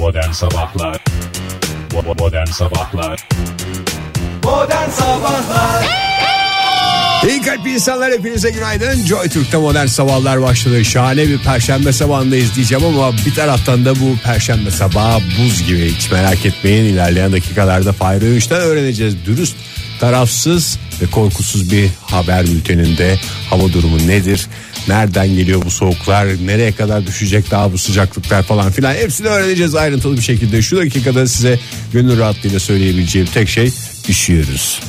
Modern 0.00 0.32
Sabahlar 0.32 1.04
Modern 2.18 2.46
Sabahlar 2.46 3.28
Modern 4.44 4.90
Sabahlar 4.90 5.86
İyi 7.28 7.42
kalp 7.42 7.66
insanlar 7.66 8.12
hepinize 8.12 8.50
günaydın. 8.50 9.04
Joy 9.06 9.28
Türk'te 9.28 9.56
modern 9.56 9.86
sabahlar 9.86 10.42
başladı. 10.42 10.84
Şahane 10.84 11.28
bir 11.28 11.38
perşembe 11.38 11.92
sabahındayız 11.92 12.54
diyeceğim 12.54 12.84
ama 12.84 13.12
bir 13.26 13.34
taraftan 13.34 13.84
da 13.84 14.00
bu 14.00 14.16
perşembe 14.24 14.70
sabahı 14.70 15.20
buz 15.38 15.66
gibi. 15.66 15.94
Hiç 15.94 16.10
merak 16.10 16.46
etmeyin 16.46 16.84
ilerleyen 16.84 17.32
dakikalarda 17.32 17.92
Fahri 17.92 18.24
Öğünç'ten 18.24 18.60
öğreneceğiz. 18.60 19.14
Dürüst, 19.26 19.56
tarafsız 20.00 20.78
ve 21.02 21.06
korkusuz 21.06 21.70
bir 21.70 21.90
haber 22.02 22.46
bülteninde 22.46 23.18
hava 23.50 23.72
durumu 23.72 23.98
nedir? 23.98 24.48
Nereden 24.90 25.28
geliyor 25.28 25.62
bu 25.64 25.70
soğuklar? 25.70 26.26
Nereye 26.46 26.72
kadar 26.72 27.06
düşecek 27.06 27.50
daha 27.50 27.72
bu 27.72 27.78
sıcaklıklar 27.78 28.42
falan 28.42 28.70
filan. 28.70 28.94
Hepsini 28.94 29.26
öğreneceğiz 29.26 29.74
ayrıntılı 29.74 30.16
bir 30.16 30.22
şekilde. 30.22 30.62
Şu 30.62 30.76
dakikada 30.76 31.26
size 31.26 31.58
gönül 31.92 32.18
rahatlığıyla 32.18 32.60
söyleyebileceğim 32.60 33.28
tek 33.34 33.48
şey 33.48 33.72
üşüyoruz. 34.08 34.80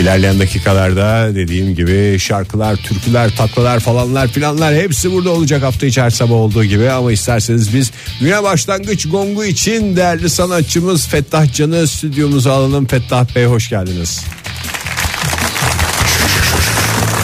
İlerleyen 0.00 0.38
dakikalarda 0.38 1.34
dediğim 1.34 1.74
gibi 1.74 2.18
şarkılar, 2.18 2.76
türküler, 2.76 3.36
taklalar 3.36 3.80
falanlar 3.80 4.28
filanlar 4.28 4.74
hepsi 4.74 5.12
burada 5.12 5.30
olacak 5.30 5.62
hafta 5.62 5.86
içi 5.86 6.02
her 6.02 6.10
sabah 6.10 6.34
olduğu 6.34 6.64
gibi 6.64 6.90
ama 6.90 7.12
isterseniz 7.12 7.74
biz 7.74 7.90
güne 8.20 8.42
başlangıç 8.42 9.08
gongu 9.08 9.44
için 9.44 9.96
değerli 9.96 10.30
sanatçımız 10.30 11.06
Fettah 11.06 11.52
Can'ı 11.52 11.88
stüdyomuza 11.88 12.52
alalım. 12.52 12.86
Fettah 12.86 13.34
Bey 13.36 13.44
hoş 13.44 13.68
geldiniz. 13.68 14.24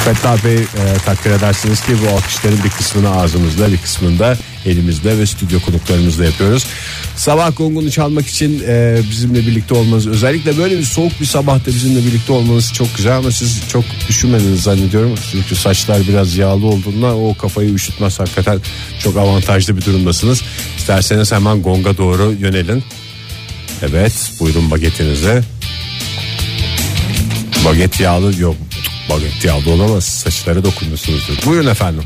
Fettah 0.04 0.44
Bey 0.44 0.54
e, 0.54 0.64
takdir 1.06 1.30
edersiniz 1.30 1.80
ki 1.80 1.92
bu 2.04 2.16
alkışların 2.16 2.64
bir 2.64 2.70
kısmını 2.70 3.16
ağzımızda 3.16 3.72
bir 3.72 3.78
kısmını 3.78 4.18
da 4.18 4.36
elimizde 4.66 5.18
ve 5.18 5.26
stüdyo 5.26 5.60
konuklarımızla 5.60 6.24
yapıyoruz. 6.24 6.66
Sabah 7.16 7.56
gongunu 7.56 7.90
çalmak 7.90 8.26
için 8.26 8.62
e, 8.66 9.00
bizimle 9.10 9.38
birlikte 9.38 9.74
olmanız 9.74 10.06
özellikle 10.06 10.58
böyle 10.58 10.78
bir 10.78 10.84
soğuk 10.84 11.20
bir 11.20 11.26
sabahta 11.26 11.66
bizimle 11.66 12.06
birlikte 12.06 12.32
olmanız 12.32 12.72
çok 12.72 12.96
güzel 12.96 13.16
ama 13.16 13.30
siz 13.30 13.60
çok 13.68 13.84
üşümediniz 14.10 14.62
zannediyorum. 14.62 15.14
Çünkü 15.32 15.56
saçlar 15.56 16.08
biraz 16.08 16.36
yağlı 16.36 16.66
olduğundan 16.66 17.14
o 17.14 17.34
kafayı 17.34 17.74
üşütmez 17.74 18.20
hakikaten 18.20 18.60
çok 19.02 19.16
avantajlı 19.16 19.76
bir 19.76 19.84
durumdasınız. 19.84 20.42
İsterseniz 20.78 21.32
hemen 21.32 21.62
gonga 21.62 21.96
doğru 21.96 22.34
yönelin. 22.38 22.84
Evet 23.82 24.32
buyurun 24.40 24.70
bagetinize. 24.70 25.42
Baget 27.64 28.00
yağlı 28.00 28.40
yok. 28.40 28.56
Baget 29.10 29.44
yağlı 29.44 29.70
olamaz. 29.70 30.04
Saçlara 30.04 30.64
dokunmuşsunuzdur. 30.64 31.46
Buyurun 31.46 31.66
efendim. 31.66 32.02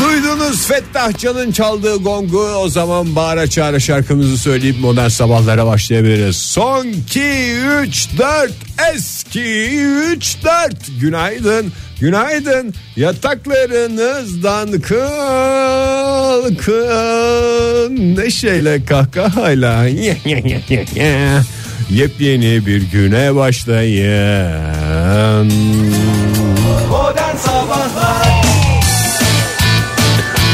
Duydunuz 0.00 0.66
Fettah 0.66 1.18
çaldığı 1.52 1.96
gongu 1.96 2.40
o 2.40 2.68
zaman 2.68 3.16
bağıra 3.16 3.46
çağıra 3.46 3.80
şarkımızı 3.80 4.38
söyleyip 4.38 4.80
modern 4.80 5.08
sabahlara 5.08 5.66
başlayabiliriz. 5.66 6.36
Son 6.36 6.86
2 6.86 7.20
3 7.82 8.08
4 8.18 8.52
eski 8.94 9.80
3 10.16 10.36
4 10.44 11.00
günaydın 11.00 11.72
günaydın 12.00 12.74
yataklarınızdan 12.96 14.80
kalkın 14.80 16.56
neşeyle 18.16 18.84
kahkahayla 18.84 19.86
yepyeni 21.90 22.66
bir 22.66 22.82
güne 22.82 23.34
başlayın. 23.34 24.85
Modern 26.90 27.36
Sabahlar 27.36 28.44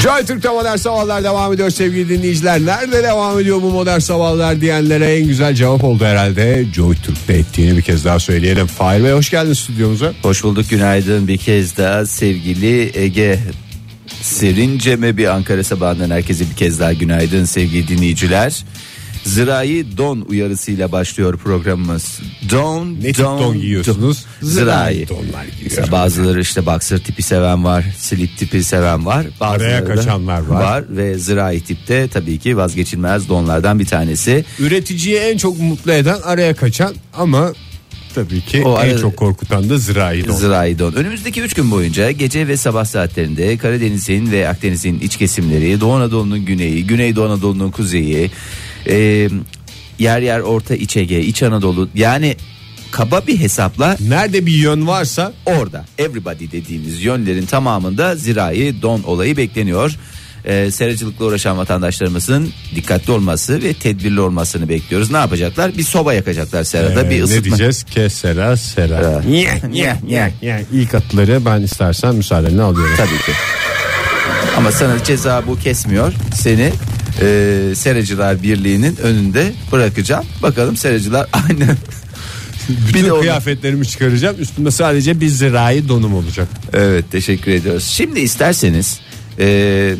Joy 0.02 0.24
Türk'te 0.26 0.48
modern 0.48 0.76
sabahlar 0.76 1.24
devam 1.24 1.52
ediyor 1.52 1.70
sevgili 1.70 2.08
dinleyiciler. 2.08 2.60
Nerede 2.60 3.02
devam 3.02 3.40
ediyor 3.40 3.62
bu 3.62 3.70
modern 3.70 3.98
sabahlar 3.98 4.60
diyenlere 4.60 5.18
en 5.18 5.26
güzel 5.26 5.54
cevap 5.54 5.84
oldu 5.84 6.04
herhalde. 6.04 6.64
Joy 6.74 6.94
Türk'te 6.96 7.32
ettiğini 7.32 7.76
bir 7.76 7.82
kez 7.82 8.04
daha 8.04 8.18
söyleyelim. 8.18 8.66
Fahir 8.66 9.04
Bey 9.04 9.12
hoş 9.12 9.30
geldin 9.30 9.52
stüdyomuza. 9.52 10.12
Hoş 10.22 10.44
bulduk 10.44 10.70
günaydın 10.70 11.28
bir 11.28 11.38
kez 11.38 11.76
daha 11.76 12.06
sevgili 12.06 12.98
Ege 12.98 13.38
Serince 14.20 15.16
bir 15.16 15.26
Ankara 15.26 15.64
sabahından 15.64 16.10
herkese 16.10 16.44
bir 16.50 16.56
kez 16.56 16.80
daha 16.80 16.92
günaydın 16.92 17.44
sevgili 17.44 17.88
dinleyiciler. 17.88 18.64
Zirai 19.24 19.84
don 19.96 20.20
uyarısıyla 20.28 20.92
başlıyor 20.92 21.36
programımız. 21.38 22.20
Don, 22.50 22.94
Ne 22.94 23.12
tip 23.12 23.18
don 23.18 23.58
giyiyorsunuz? 23.58 24.24
Zirai. 24.42 24.94
Zirai 24.94 25.08
donlar 25.08 25.46
bazıları 25.92 26.40
işte 26.40 26.66
boxer 26.66 26.98
tipi 26.98 27.22
seven 27.22 27.64
var, 27.64 27.84
slip 27.98 28.38
tipi 28.38 28.64
seven 28.64 29.06
var. 29.06 29.26
Araya 29.40 29.84
kaçanlar 29.84 30.46
var. 30.46 30.84
ve 30.90 31.18
zirai 31.18 31.60
tipte 31.60 32.08
tabii 32.08 32.38
ki 32.38 32.56
vazgeçilmez 32.56 33.28
donlardan 33.28 33.78
bir 33.78 33.86
tanesi. 33.86 34.44
Üreticiyi 34.58 35.16
en 35.16 35.36
çok 35.36 35.60
mutlu 35.60 35.92
eden 35.92 36.18
araya 36.24 36.54
kaçan 36.54 36.94
ama 37.14 37.52
tabii 38.14 38.40
ki 38.40 38.62
O 38.64 38.80
en 38.82 38.90
ara- 38.90 38.98
çok 38.98 39.16
korkutan 39.16 39.70
da 39.70 39.78
zirai 39.78 40.26
don. 40.26 40.32
Zirai 40.36 40.78
don. 40.78 40.92
Önümüzdeki 40.92 41.40
3 41.42 41.54
gün 41.54 41.70
boyunca 41.70 42.10
gece 42.10 42.48
ve 42.48 42.56
sabah 42.56 42.84
saatlerinde 42.84 43.56
Karadeniz'in 43.56 44.32
ve 44.32 44.48
Akdeniz'in 44.48 45.00
iç 45.00 45.16
kesimleri, 45.16 45.80
Doğu 45.80 45.92
Anadolu'nun 45.94 46.44
güneyi, 46.44 46.86
Güneydoğu 46.86 47.24
Anadolu'nun 47.26 47.70
kuzeyi, 47.70 48.30
e, 48.88 49.28
yer 49.98 50.20
yer 50.20 50.40
Orta 50.40 50.74
İç 50.74 50.96
Ege, 50.96 51.20
İç 51.20 51.42
Anadolu 51.42 51.88
yani 51.94 52.36
kaba 52.90 53.26
bir 53.26 53.38
hesapla 53.40 53.96
Nerede 54.08 54.46
bir 54.46 54.52
yön 54.52 54.86
varsa 54.86 55.32
orada 55.46 55.84
everybody 55.98 56.50
dediğimiz 56.52 57.02
yönlerin 57.04 57.46
tamamında 57.46 58.16
zirai 58.16 58.82
don 58.82 59.02
olayı 59.02 59.36
bekleniyor. 59.36 59.96
Ee, 60.44 60.70
seracılıkla 60.70 61.24
uğraşan 61.24 61.58
vatandaşlarımızın 61.58 62.52
dikkatli 62.74 63.12
olması 63.12 63.62
ve 63.62 63.74
tedbirli 63.74 64.20
olmasını 64.20 64.68
bekliyoruz. 64.68 65.10
Ne 65.10 65.16
yapacaklar? 65.16 65.78
Bir 65.78 65.82
soba 65.82 66.14
yakacaklar 66.14 66.64
serada, 66.64 67.02
Ee, 67.02 67.10
bir 67.10 67.18
ne 67.20 67.24
ısıtma. 67.24 67.44
diyeceğiz? 67.44 67.82
Kesera 67.82 68.56
sera. 68.56 69.22
Ee, 69.22 69.30
nye. 69.70 70.32
Yani 70.42 70.64
ilk 70.72 70.94
atları 70.94 71.44
ben 71.44 71.60
istersen 71.62 72.14
müsaadenle 72.14 72.62
alıyorum. 72.62 72.94
Tabii 72.96 73.08
ki. 73.08 73.32
Ama 74.56 74.72
sana 74.72 75.04
ceza 75.04 75.42
bu 75.46 75.58
kesmiyor. 75.58 76.12
Seni 76.34 76.72
e, 77.20 77.58
Seracılar 77.74 78.42
Birliği'nin 78.42 78.96
önünde 78.96 79.52
bırakacağım. 79.72 80.24
Bakalım 80.42 80.76
Seracılar 80.76 81.28
aynı. 81.48 81.76
Bütün 82.68 82.94
Bir 83.02 83.04
de 83.06 83.12
onu- 83.12 83.20
kıyafetlerimi 83.20 83.86
çıkaracağım. 83.86 84.36
Üstümde 84.38 84.70
sadece 84.70 85.20
bir 85.20 85.28
zirai 85.28 85.88
donum 85.88 86.14
olacak. 86.14 86.48
Evet 86.72 87.04
teşekkür 87.12 87.52
ediyoruz. 87.52 87.84
Şimdi 87.84 88.20
isterseniz 88.20 89.00
e, 89.38 89.44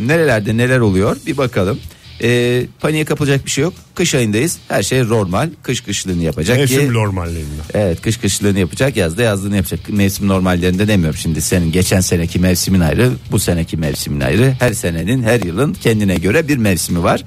nerelerde 0.07 0.57
neler 0.57 0.79
oluyor 0.79 1.17
bir 1.27 1.37
bakalım. 1.37 1.79
E, 2.23 2.63
paniğe 2.81 3.05
kapılacak 3.05 3.47
bir 3.47 3.51
şey 3.51 3.65
yok. 3.65 3.75
Kış 3.95 4.15
ayındayız. 4.15 4.59
Her 4.69 4.83
şey 4.83 5.03
normal. 5.09 5.51
Kış 5.63 5.81
kışlığını 5.81 6.23
yapacak 6.23 6.57
ki. 6.69 6.77
Mevsim 6.77 6.95
normalliğinde. 6.95 7.63
Evet 7.75 8.01
kış 8.03 8.17
kışlığını 8.17 8.59
yapacak 8.59 8.97
yazda 8.97 9.23
yazlığını 9.23 9.57
yapacak 9.57 9.81
mevsim 9.89 10.29
normallerinde 10.29 10.89
demiyorum 10.89 11.19
şimdi 11.19 11.41
senin 11.43 11.73
geçen 11.73 12.01
seneki 12.01 12.39
mevsimin 12.39 12.81
ayrı 12.81 13.11
bu 13.31 13.39
seneki 13.39 13.77
mevsimin 13.77 14.21
ayrı 14.21 14.55
her 14.59 14.73
senenin 14.73 15.23
her 15.23 15.41
yılın 15.41 15.73
kendine 15.75 16.15
göre 16.15 16.49
bir 16.49 16.57
mevsimi 16.57 17.03
var 17.03 17.25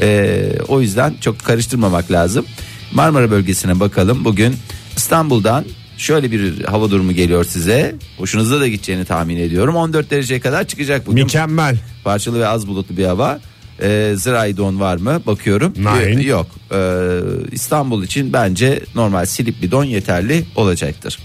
Ee, 0.00 0.52
o 0.68 0.80
yüzden 0.80 1.14
çok 1.20 1.38
karıştırmamak 1.44 2.12
lazım 2.12 2.46
Marmara 2.92 3.30
bölgesine 3.30 3.80
bakalım 3.80 4.24
bugün 4.24 4.56
İstanbul'dan 4.96 5.64
şöyle 5.96 6.30
bir 6.32 6.64
hava 6.64 6.90
durumu 6.90 7.12
geliyor 7.12 7.44
size 7.44 7.94
hoşunuza 8.18 8.60
da 8.60 8.68
gideceğini 8.68 9.04
tahmin 9.04 9.36
ediyorum 9.36 9.76
14 9.76 10.10
dereceye 10.10 10.40
kadar 10.40 10.66
çıkacak 10.66 11.06
bugün 11.06 11.22
Mükemmel. 11.24 11.76
parçalı 12.04 12.40
ve 12.40 12.46
az 12.48 12.66
bulutlu 12.66 12.96
bir 12.96 13.04
hava 13.04 13.40
ee, 13.82 14.12
zirai 14.16 14.56
don 14.56 14.80
var 14.80 14.96
mı? 14.96 15.22
Bakıyorum. 15.26 15.74
Nein. 15.76 16.18
Ee, 16.18 16.22
yok. 16.22 16.46
Ee, 16.72 17.20
İstanbul 17.52 18.04
için 18.04 18.32
bence 18.32 18.80
normal 18.94 19.26
silip 19.26 19.62
bir 19.62 19.70
don 19.70 19.84
yeterli 19.84 20.44
olacaktır. 20.56 21.18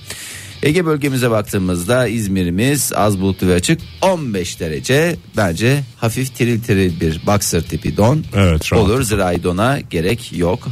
Ege 0.63 0.85
bölgemize 0.85 1.31
baktığımızda 1.31 2.07
İzmir'imiz 2.07 2.93
az 2.95 3.19
bulutlu 3.21 3.47
ve 3.47 3.53
açık. 3.53 3.81
15 4.01 4.59
derece. 4.59 5.15
Bence 5.37 5.83
hafif 5.97 6.35
tiril 6.35 6.61
tiril 6.61 6.99
bir 6.99 7.21
boxer 7.25 7.61
tipi 7.61 7.97
don. 7.97 8.23
Evet, 8.35 8.73
rahat. 8.73 8.85
olur. 8.85 9.03
Zirai 9.03 9.43
dona 9.43 9.79
gerek 9.79 10.31
yok. 10.37 10.67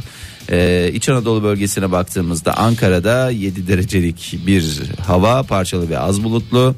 Ee, 0.50 0.90
İç 0.94 1.08
Anadolu 1.08 1.42
bölgesine 1.42 1.92
baktığımızda 1.92 2.56
Ankara'da 2.56 3.30
7 3.30 3.68
derecelik 3.68 4.38
bir 4.46 4.82
hava. 5.06 5.42
Parçalı 5.42 5.90
ve 5.90 5.98
az 5.98 6.24
bulutlu. 6.24 6.74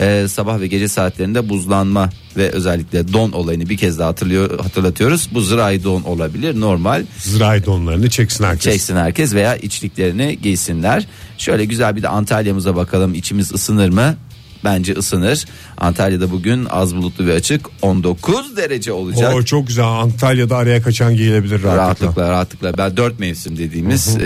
Ee, 0.00 0.26
sabah 0.28 0.60
ve 0.60 0.66
gece 0.66 0.88
saatlerinde 0.88 1.48
buzlanma 1.48 2.10
ve 2.36 2.50
özellikle 2.50 3.12
don 3.12 3.32
olayını 3.32 3.68
bir 3.68 3.76
kez 3.76 3.98
daha 3.98 4.08
hatırlıyor, 4.08 4.60
hatırlatıyoruz. 4.60 5.28
Bu 5.34 5.40
zirai 5.40 5.84
don 5.84 6.02
olabilir 6.02 6.60
normal. 6.60 7.04
Zirai 7.18 7.66
donlarını 7.66 8.10
çeksin 8.10 8.44
herkes. 8.44 8.64
Çeksin 8.72 8.96
herkes 8.96 9.34
veya 9.34 9.56
içliklerini 9.56 10.38
giysinler. 10.42 11.06
Şöyle 11.38 11.64
güzel 11.64 11.96
bir 11.96 12.02
de 12.02 12.08
Antalya'mıza 12.08 12.76
bakalım 12.76 13.14
içimiz 13.14 13.52
ısınır 13.52 13.88
mı? 13.88 14.16
Bence 14.64 14.92
ısınır. 14.92 15.44
Antalya'da 15.78 16.30
bugün 16.30 16.64
az 16.64 16.96
bulutlu 16.96 17.26
ve 17.26 17.34
açık 17.34 17.66
19 17.82 18.56
derece 18.56 18.92
olacak. 18.92 19.34
O 19.34 19.42
çok 19.42 19.66
güzel. 19.66 19.84
Antalya'da 19.84 20.56
araya 20.56 20.82
kaçan 20.82 21.16
giyilebilir 21.16 21.62
rahatlıkla. 21.62 21.78
rahatlıkla 21.78 22.30
rahatlıkla 22.30 22.78
ben 22.78 22.96
dört 22.96 23.18
mevsim 23.20 23.58
dediğimiz 23.58 24.16
e, 24.16 24.20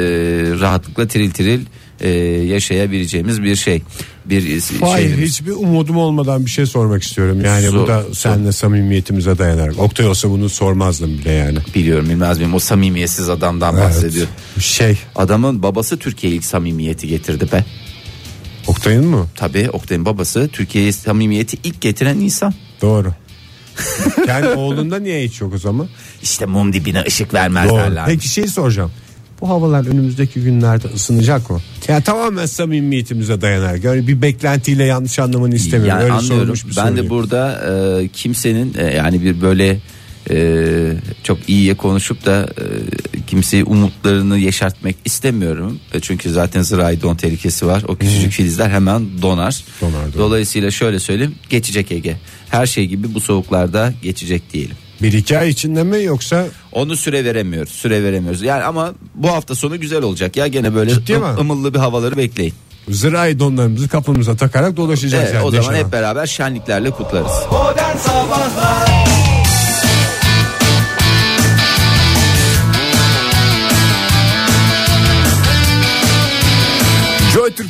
rahatlıkla 0.60 1.06
tiril 1.08 1.30
tiril 1.30 1.60
e, 2.00 2.08
yaşayabileceğimiz 2.44 3.42
bir 3.42 3.56
şey. 3.56 3.82
bir 4.26 4.62
Hayır 4.80 5.08
şeyimiz. 5.08 5.30
hiçbir 5.30 5.50
umudum 5.52 5.96
olmadan 5.96 6.44
bir 6.46 6.50
şey 6.50 6.66
sormak 6.66 7.02
istiyorum. 7.02 7.44
Yani 7.44 7.66
Sor- 7.66 7.82
bu 7.82 7.88
da 7.88 8.02
seninle 8.12 8.52
samimiyetimize 8.52 9.38
dayanarak. 9.38 9.78
Oktay 9.78 10.06
olsa 10.06 10.30
bunu 10.30 10.48
sormazdım 10.48 11.18
bile 11.18 11.32
yani. 11.32 11.58
Biliyorum 11.74 12.08
bilmez 12.08 12.38
miyim 12.38 12.54
o 12.54 12.58
samimiyetsiz 12.58 13.28
adamdan 13.28 13.76
bahsediyor. 13.76 14.26
Şey 14.58 14.98
Adamın 15.16 15.62
babası 15.62 15.98
Türkiye'ye 15.98 16.38
ilk 16.38 16.44
samimiyeti 16.44 17.08
getirdi 17.08 17.52
be. 17.52 17.64
Oktay'ın 18.66 19.06
mı? 19.06 19.26
Tabii 19.36 19.70
Oktay'ın 19.70 20.04
babası 20.04 20.48
Türkiye'ye 20.52 20.92
samimiyeti 20.92 21.56
ilk 21.64 21.80
getiren 21.80 22.16
insan. 22.18 22.54
Doğru. 22.82 23.14
Kendi 24.26 24.48
oğlunda 24.48 24.98
niye 24.98 25.24
hiç 25.24 25.40
yok 25.40 25.54
o 25.54 25.58
zaman? 25.58 25.88
İşte 26.22 26.46
mum 26.46 26.72
dibine 26.72 27.04
ışık 27.06 27.34
vermezler 27.34 27.90
Doğru. 27.96 28.04
Peki 28.06 28.28
şey 28.28 28.46
soracağım. 28.46 28.90
Bu 29.40 29.48
havalar 29.48 29.86
önümüzdeki 29.86 30.40
günlerde 30.42 30.86
ısınacak 30.94 31.50
mı? 31.50 31.60
Ya 31.88 32.00
tamamen 32.00 32.46
samimiyetimize 32.46 33.40
dayanarak. 33.40 33.84
Yani 33.84 34.08
bir 34.08 34.22
beklentiyle 34.22 34.84
yanlış 34.84 35.18
anlamanı 35.18 35.54
istemiyorum. 35.54 35.88
Yani 35.88 36.02
Öyle 36.02 36.12
anlıyorum. 36.12 36.54
bir 36.54 36.76
Ben 36.76 36.86
soru 36.86 36.96
de 36.96 37.10
burada 37.10 37.62
e, 38.02 38.08
kimsenin 38.08 38.74
e, 38.78 38.94
yani 38.94 39.22
bir 39.22 39.40
böyle 39.40 39.78
e, 40.30 40.92
çok 41.22 41.48
iyiye 41.48 41.74
konuşup 41.74 42.26
da 42.26 42.48
e, 42.58 43.20
kimseyi 43.26 43.64
umutlarını 43.64 44.38
yeşertmek 44.38 44.96
istemiyorum. 45.04 45.80
E, 45.94 46.00
çünkü 46.00 46.30
zaten 46.30 46.62
zirai 46.62 47.02
don 47.02 47.16
tehlikesi 47.16 47.66
var. 47.66 47.84
O 47.88 47.96
küçücük 47.96 48.32
filizler 48.32 48.70
hemen 48.70 49.22
donar. 49.22 49.64
Donar, 49.80 49.92
donar. 49.92 50.14
Dolayısıyla 50.18 50.70
şöyle 50.70 50.98
söyleyeyim 50.98 51.34
geçecek 51.50 51.92
Ege. 51.92 52.16
Her 52.48 52.66
şey 52.66 52.86
gibi 52.86 53.14
bu 53.14 53.20
soğuklarda 53.20 53.92
geçecek 54.02 54.52
diyelim. 54.52 54.76
Bir 55.02 55.12
iki 55.12 55.38
ay 55.38 55.48
içinde 55.48 55.82
mi 55.82 56.02
yoksa 56.02 56.46
Onu 56.72 56.96
süre 56.96 57.24
veremiyoruz. 57.24 57.72
Süre 57.72 58.02
veremiyoruz. 58.02 58.42
Yani 58.42 58.62
ama 58.62 58.92
bu 59.14 59.28
hafta 59.28 59.54
sonu 59.54 59.80
güzel 59.80 60.02
olacak 60.02 60.36
ya 60.36 60.46
gene 60.46 60.74
böyle 60.74 60.90
Ciddi 60.90 61.18
mi? 61.18 61.26
ımıllı 61.40 61.74
bir 61.74 61.78
havaları 61.78 62.16
bekleyin. 62.16 62.54
zırai 62.88 63.38
donlarımızı 63.38 63.88
kapımıza 63.88 64.36
takarak 64.36 64.76
dolaşacağız. 64.76 65.24
Evet, 65.24 65.34
yani 65.34 65.44
o 65.46 65.50
zaman 65.50 65.74
hep 65.74 65.92
beraber 65.92 66.26
şenliklerle 66.26 66.90
kutlarız. 66.90 67.32
Modern 67.52 67.96
Sabahlar 67.96 69.03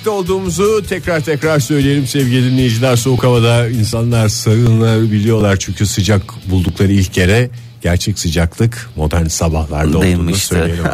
Türk'te 0.05 0.19
olduğumuzu 0.19 0.83
tekrar 0.89 1.21
tekrar 1.21 1.61
söyleyelim 1.61 2.07
sevgili 2.07 2.51
dinleyiciler. 2.51 2.97
Soğuk 2.97 3.25
havada 3.25 3.69
insanlar 3.69 4.29
sığınabiliyorlar 4.29 5.57
çünkü 5.57 5.87
sıcak 5.87 6.23
buldukları 6.51 6.93
ilk 6.93 7.17
yere 7.17 7.51
gerçek 7.83 8.19
sıcaklık 8.19 8.91
modern 8.97 9.27
sabahlarda 9.27 9.99
olduğunu 9.99 10.35
söyleyelim. 10.35 10.85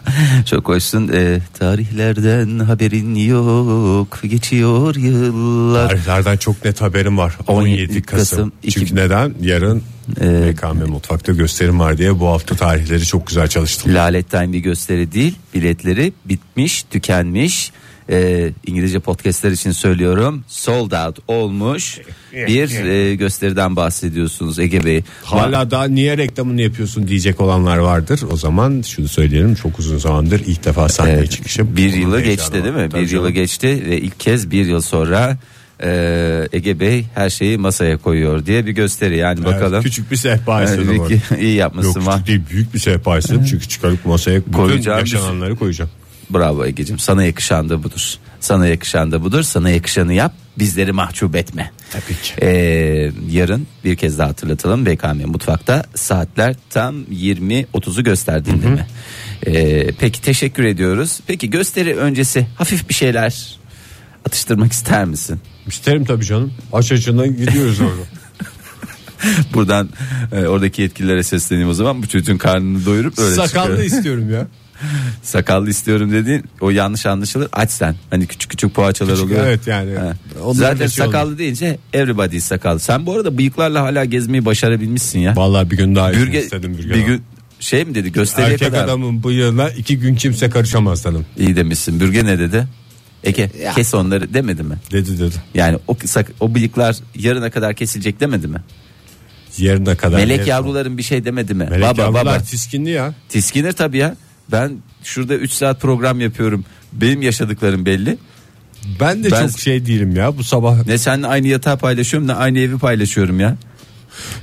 Çok 0.46 0.68
hoşsun. 0.68 1.10
Ee, 1.14 1.38
tarihlerden 1.58 2.58
haberin 2.58 3.14
yok. 3.14 4.18
Geçiyor 4.22 4.94
yıllar. 4.94 5.88
Tarihlerden 5.88 6.36
çok 6.36 6.64
net 6.64 6.80
haberim 6.80 7.18
var. 7.18 7.38
17 7.46 7.74
17 7.74 8.02
Kasım. 8.02 8.18
Kasım, 8.18 8.52
Çünkü 8.62 8.80
iki- 8.80 8.96
neden? 8.96 9.34
Yarın 9.42 9.82
Ee, 10.20 10.52
BKM 10.52 10.90
Mutfak'ta 10.90 11.32
gösterim 11.32 11.80
var 11.80 11.98
diye 11.98 12.20
bu 12.20 12.26
hafta 12.26 12.56
tarihleri 12.56 13.04
çok 13.06 13.26
güzel 13.26 13.48
çalıştım. 13.48 13.94
Laletten 13.94 14.52
bir 14.52 14.58
gösteri 14.58 15.12
değil. 15.12 15.34
Biletleri 15.54 16.12
bitmiş, 16.24 16.82
tükenmiş. 16.82 17.72
Ee, 18.10 18.50
İngilizce 18.66 18.98
podcastler 19.00 19.50
için 19.50 19.70
söylüyorum. 19.72 20.44
Sold 20.48 20.92
out 20.92 21.18
olmuş 21.28 21.98
bir 22.32 22.84
e, 22.84 23.14
gösteriden 23.14 23.76
bahsediyorsunuz 23.76 24.58
Ege 24.58 24.84
Bey. 24.84 25.02
Hala 25.24 25.70
daha 25.70 25.84
niye 25.84 26.16
reklamını 26.18 26.62
yapıyorsun 26.62 27.08
diyecek 27.08 27.40
olanlar 27.40 27.76
vardır. 27.76 28.20
O 28.32 28.36
zaman 28.36 28.82
şunu 28.82 29.08
söyleyelim 29.08 29.54
çok 29.54 29.78
uzun 29.78 29.98
zamandır 29.98 30.42
ilk 30.46 30.64
defa 30.64 30.88
sahneye 30.88 31.16
Evet, 31.16 31.30
çıkışım. 31.30 31.76
bir 31.76 31.92
Bunun 31.92 32.00
yılı 32.00 32.16
heyecanı 32.16 32.34
geçti 32.34 32.58
var. 32.58 32.64
değil 32.64 32.74
mi? 32.74 32.88
Tabii 32.90 33.02
bir 33.02 33.10
yılı 33.10 33.22
canım. 33.22 33.34
geçti 33.34 33.82
ve 33.90 34.00
ilk 34.00 34.20
kez 34.20 34.50
bir 34.50 34.66
yıl 34.66 34.80
sonra 34.80 35.38
e, 35.82 36.48
Ege 36.52 36.80
Bey 36.80 37.04
her 37.14 37.30
şeyi 37.30 37.58
masaya 37.58 37.96
koyuyor 37.96 38.46
diye 38.46 38.66
bir 38.66 38.72
gösteri 38.72 39.16
yani 39.16 39.40
Evet, 39.44 39.54
bakalım. 39.54 39.82
küçük 39.82 40.10
bir 40.10 40.16
sehpa 40.16 40.62
istedim 40.62 40.90
iyi 40.92 41.00
orada. 41.00 41.14
iyi 41.40 41.50
Yok 41.56 41.58
yapmışsın 41.60 42.06
var. 42.06 42.14
küçük 42.14 42.26
değil 42.26 42.40
büyük 42.50 42.74
bir 42.74 42.78
sehpa 42.78 43.18
istedim 43.18 43.44
çünkü 43.50 43.68
çıkarıp 43.68 44.06
masaya 44.06 44.40
bütün 44.40 44.52
Koyacağım 44.52 45.00
bir 45.04 45.06
sürü- 45.06 45.16
yaşananları 45.18 45.56
koyacağım. 45.56 45.90
Bravo 46.34 46.64
Ege'cim 46.66 46.98
sana 46.98 47.24
yakışan 47.24 47.68
da 47.68 47.82
budur. 47.82 48.14
Sana 48.40 48.66
yakışan 48.66 49.12
da 49.12 49.22
budur. 49.22 49.42
Sana 49.42 49.70
yakışanı 49.70 50.12
yap. 50.14 50.34
Bizleri 50.58 50.92
mahcup 50.92 51.36
etme. 51.36 51.70
Tabii 51.92 52.20
ki. 52.22 52.34
Ee, 52.42 53.10
yarın 53.30 53.66
bir 53.84 53.96
kez 53.96 54.18
daha 54.18 54.28
hatırlatalım. 54.28 54.86
BKM 54.86 55.26
Mutfak'ta 55.26 55.84
saatler 55.94 56.56
tam 56.70 56.96
20.30'u 57.02 58.04
gösterdiğinde 58.04 58.66
mi? 58.66 58.86
Ee, 59.46 59.86
peki 59.98 60.22
teşekkür 60.22 60.64
ediyoruz. 60.64 61.20
Peki 61.26 61.50
gösteri 61.50 61.96
öncesi 61.96 62.46
hafif 62.58 62.88
bir 62.88 62.94
şeyler 62.94 63.58
atıştırmak 64.26 64.72
ister 64.72 65.04
misin? 65.04 65.40
İsterim 65.66 66.04
tabii 66.04 66.24
canım. 66.24 66.52
Aç 66.72 66.92
açına 66.92 67.26
gidiyoruz 67.26 67.80
orada. 67.80 68.02
Buradan 69.54 69.88
e, 70.32 70.46
oradaki 70.46 70.82
yetkililere 70.82 71.22
sesleneyim 71.22 71.68
o 71.68 71.74
zaman. 71.74 72.02
Bu 72.02 72.08
çocuğun 72.08 72.36
karnını 72.36 72.84
doyurup 72.86 73.18
öyle 73.18 73.34
Sakallı 73.34 73.48
çıkarım. 73.70 73.82
istiyorum 73.86 74.30
ya. 74.32 74.46
Sakallı 75.22 75.70
istiyorum 75.70 76.12
dediğin 76.12 76.44
o 76.60 76.70
yanlış 76.70 77.06
anlaşılır. 77.06 77.48
Aç 77.52 77.70
sen. 77.70 77.94
Hani 78.10 78.26
küçük 78.26 78.50
küçük 78.50 78.74
poğaçalar 78.74 79.12
Küçük, 79.14 79.26
oluyor. 79.26 79.46
evet 79.46 79.66
yani. 79.66 79.94
Ha. 79.98 80.12
Onların 80.44 80.52
Zaten 80.52 80.78
da 80.78 80.88
şey 80.88 81.04
sakallı 81.06 81.38
deyince 81.38 81.78
everybody 81.92 82.36
is 82.36 82.44
sakallı. 82.44 82.80
Sen 82.80 83.06
bu 83.06 83.12
arada 83.14 83.38
bıyıklarla 83.38 83.82
hala 83.82 84.04
gezmeyi 84.04 84.44
başarabilmişsin 84.44 85.18
ya. 85.18 85.36
Vallahi 85.36 85.70
bir 85.70 85.76
gün 85.76 85.96
daha 85.96 86.12
Bürge, 86.12 86.40
istedim 86.42 86.78
bir, 86.78 86.90
bir 86.90 87.00
gün 87.06 87.22
şey 87.60 87.84
mi 87.84 87.94
dedi 87.94 88.12
gösteriye 88.12 88.52
Erkek 88.52 88.68
kadar. 88.68 88.84
adamın 88.84 89.22
bıyığına 89.24 89.70
iki 89.70 89.98
gün 89.98 90.14
kimse 90.14 90.50
karışamaz 90.50 91.04
dedim. 91.04 91.26
İyi 91.38 91.56
demişsin. 91.56 92.00
Bürge 92.00 92.24
ne 92.24 92.38
dedi? 92.38 92.66
Ege 93.24 93.50
kes 93.74 93.94
onları 93.94 94.34
demedi 94.34 94.62
mi? 94.62 94.74
Dedi 94.92 95.18
dedi. 95.18 95.34
Yani 95.54 95.78
o, 95.88 95.96
sak- 96.04 96.32
o 96.40 96.54
bıyıklar 96.54 96.96
yarına 97.14 97.50
kadar 97.50 97.74
kesilecek 97.74 98.20
demedi 98.20 98.46
mi? 98.46 98.58
Yerine 99.58 99.94
kadar. 99.96 100.16
Melek 100.18 100.46
yavruların 100.46 100.98
bir 100.98 101.02
şey 101.02 101.24
demedi 101.24 101.54
mi? 101.54 101.66
Melek 101.70 101.82
baba 101.88 102.02
yavrular 102.02 102.24
baba. 102.26 102.38
tiskinli 102.38 102.90
ya. 102.90 103.14
Tiskinir 103.28 103.72
tabii 103.72 103.98
ya. 103.98 104.16
Ben 104.52 104.72
şurada 105.02 105.34
3 105.34 105.52
saat 105.52 105.80
program 105.80 106.20
yapıyorum. 106.20 106.64
Benim 106.92 107.22
yaşadıklarım 107.22 107.86
belli. 107.86 108.18
Ben 109.00 109.24
de 109.24 109.30
Ben- 109.30 109.48
çok 109.48 109.60
şey 109.60 109.86
değilim 109.86 110.16
ya 110.16 110.38
bu 110.38 110.44
sabah. 110.44 110.86
Ne 110.86 110.98
seninle 110.98 111.26
aynı 111.26 111.48
yatağı 111.48 111.78
paylaşıyorum 111.78 112.28
ne 112.28 112.34
aynı 112.34 112.58
evi 112.58 112.78
paylaşıyorum 112.78 113.40
ya. 113.40 113.56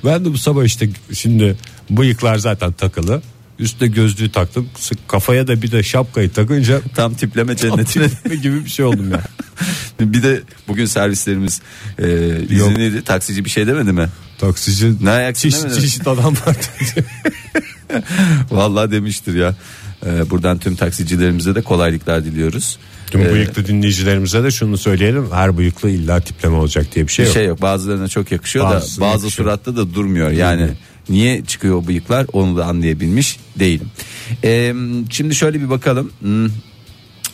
Ben 0.06 0.26
de 0.26 0.34
bu 0.34 0.38
sabah 0.38 0.64
işte 0.64 0.90
şimdi 1.14 1.56
bıyıklar 1.90 2.38
zaten 2.38 2.72
takılı. 2.72 3.22
Üstte 3.60 3.88
gözlüğü 3.88 4.32
taktım. 4.32 4.70
Sık 4.80 5.08
kafaya 5.08 5.48
da 5.48 5.62
bir 5.62 5.72
de 5.72 5.84
şapkayı 5.84 6.30
takınca 6.32 6.82
Tam 6.96 7.14
tipleme 7.14 7.56
cennetine. 7.56 8.08
gibi 8.42 8.66
bir 8.66 8.70
şey 8.70 8.86
oldum 8.86 9.12
ya. 9.12 9.22
bir 10.00 10.24
de 10.24 10.42
bugün 10.68 10.86
servislerimiz 10.86 11.62
e, 12.00 12.08
izinliydi. 12.50 13.02
Taksici 13.04 13.46
bir 13.46 13.50
şey 13.50 13.68
demedi 13.68 13.92
mi? 13.92 14.08
Taksici 14.40 15.06
Ne 15.06 15.10
ayaksın 15.10 15.50
çeşit 15.50 15.64
demedi 15.64 15.76
mi? 15.80 15.82
çeşit. 15.82 16.08
Vallahi 18.52 18.92
demiştir 18.92 19.36
ya. 19.36 19.56
E, 20.06 20.30
buradan 20.30 20.58
tüm 20.58 20.76
taksicilerimize 20.76 21.56
de 21.56 21.62
kolaylıklar 21.62 22.26
diliyoruz. 22.26 22.78
Tüm 23.12 23.22
E, 23.22 23.34
bıyıklı 23.34 23.66
dinleyicilerimize 23.66 24.44
de 24.44 24.52
şunu 24.52 24.78
söyleyelim. 24.78 25.32
Her 25.32 25.58
bıyıklı 25.58 25.90
illa 25.90 26.20
tipleme 26.20 26.56
olacak 26.56 26.96
diye 26.96 27.08
bir 27.08 27.12
şey 27.12 27.24
bir 27.24 27.28
yok. 27.28 27.34
şey 27.34 27.46
yok. 27.46 27.62
Bazılarına 27.62 28.08
çok 28.08 28.32
yakışıyor 28.32 28.66
Bazısına 28.66 29.06
da 29.06 29.10
bazı 29.14 29.26
yakışıyor. 29.26 29.48
suratta 29.50 29.76
da 29.76 29.94
durmuyor. 29.94 30.32
Yani 30.32 30.70
niye 31.10 31.46
çıkıyor 31.46 31.76
o 31.76 31.88
bıyıklar 31.88 32.26
onu 32.34 32.58
da 32.58 32.66
anlayabilmiş 32.66 33.40
değilim. 33.60 33.88
E, 34.44 34.74
şimdi 35.10 35.36
şöyle 35.36 35.62
bir 35.62 35.70
bakalım. 35.70 36.12
Hmm, 36.20 36.46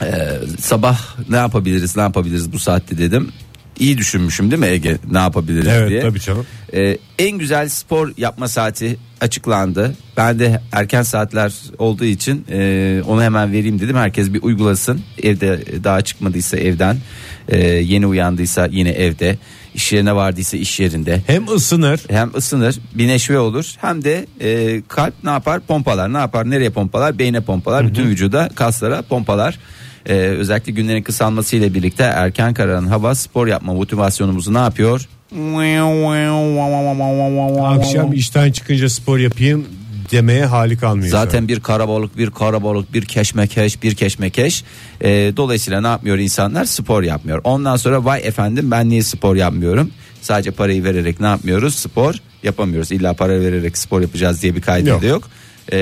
e, 0.01 0.39
sabah 0.59 0.99
ne 1.29 1.37
yapabiliriz 1.37 1.95
ne 1.97 2.01
yapabiliriz 2.01 2.53
bu 2.53 2.59
saatte 2.59 2.97
dedim. 2.97 3.31
İyi 3.79 3.97
düşünmüşüm 3.97 4.51
değil 4.51 4.59
mi 4.59 4.67
Ege 4.67 4.97
ne 5.11 5.17
yapabiliriz 5.17 5.67
Evet 5.67 5.89
diye. 5.89 6.01
tabii 6.01 6.19
canım. 6.19 6.45
Ee, 6.73 6.97
en 7.19 7.37
güzel 7.37 7.69
spor 7.69 8.11
yapma 8.17 8.47
saati 8.47 8.97
açıklandı. 9.21 9.95
Ben 10.17 10.39
de 10.39 10.61
erken 10.71 11.01
saatler 11.03 11.53
olduğu 11.77 12.05
için 12.05 12.45
e, 12.51 13.01
onu 13.07 13.23
hemen 13.23 13.51
vereyim 13.51 13.79
dedim. 13.79 13.95
Herkes 13.95 14.33
bir 14.33 14.43
uygulasın. 14.43 15.01
Evde 15.23 15.59
daha 15.83 16.01
çıkmadıysa 16.01 16.57
evden, 16.57 16.97
e, 17.49 17.59
yeni 17.67 18.07
uyandıysa 18.07 18.67
yine 18.71 18.89
evde, 18.89 19.37
iş 19.73 19.93
yerine 19.93 20.15
vardıysa 20.15 20.57
iş 20.57 20.79
yerinde. 20.79 21.21
Hem 21.27 21.47
ısınır 21.47 22.01
Hem 22.09 22.31
ısınır, 22.35 22.75
bir 22.93 23.07
neşve 23.07 23.39
olur. 23.39 23.73
Hem 23.81 24.03
de 24.03 24.25
e, 24.41 24.81
kalp 24.87 25.13
ne 25.23 25.29
yapar? 25.29 25.59
Pompalar. 25.59 26.13
Ne 26.13 26.17
yapar? 26.17 26.49
Nereye 26.49 26.69
pompalar? 26.69 27.19
Beyne 27.19 27.41
pompalar. 27.41 27.87
Bütün 27.87 28.05
vücuda, 28.05 28.49
kaslara 28.55 29.01
pompalar. 29.01 29.59
E, 30.05 30.13
özellikle 30.13 30.71
günlerin 30.71 31.03
kısalması 31.03 31.55
ile 31.55 31.73
birlikte 31.73 32.03
erken 32.03 32.53
kararan 32.53 32.87
hava 32.87 33.15
spor 33.15 33.47
yapma 33.47 33.73
motivasyonumuzu 33.73 34.53
ne 34.53 34.57
yapıyor? 34.57 35.07
akşam 37.67 38.13
işten 38.13 38.51
çıkınca 38.51 38.89
spor 38.89 39.17
yapayım 39.17 39.67
demeye 40.11 40.45
hali 40.45 40.77
kalmıyor. 40.77 41.09
Zaten 41.09 41.47
bir 41.47 41.59
karabalık 41.59 42.17
bir 42.17 42.31
karabalık 42.31 42.93
bir 42.93 43.05
keşmekeş 43.05 43.83
bir 43.83 43.95
keşmekeş. 43.95 44.63
Ee, 45.01 45.33
dolayısıyla 45.37 45.81
ne 45.81 45.87
yapmıyor 45.87 46.17
insanlar? 46.17 46.65
Spor 46.65 47.03
yapmıyor. 47.03 47.41
Ondan 47.43 47.75
sonra 47.75 48.05
vay 48.05 48.21
efendim 48.23 48.71
ben 48.71 48.89
niye 48.89 49.03
spor 49.03 49.35
yapmıyorum? 49.35 49.91
Sadece 50.21 50.51
parayı 50.51 50.83
vererek 50.83 51.19
ne 51.19 51.27
yapmıyoruz? 51.27 51.75
Spor 51.75 52.15
yapamıyoruz. 52.43 52.91
İlla 52.91 53.13
para 53.13 53.39
vererek 53.39 53.77
spor 53.77 54.01
yapacağız 54.01 54.41
diye 54.41 54.55
bir 54.55 54.61
kaydı 54.61 54.89
Yok. 54.89 55.01
da 55.01 55.05
yok 55.05 55.29
e, 55.71 55.77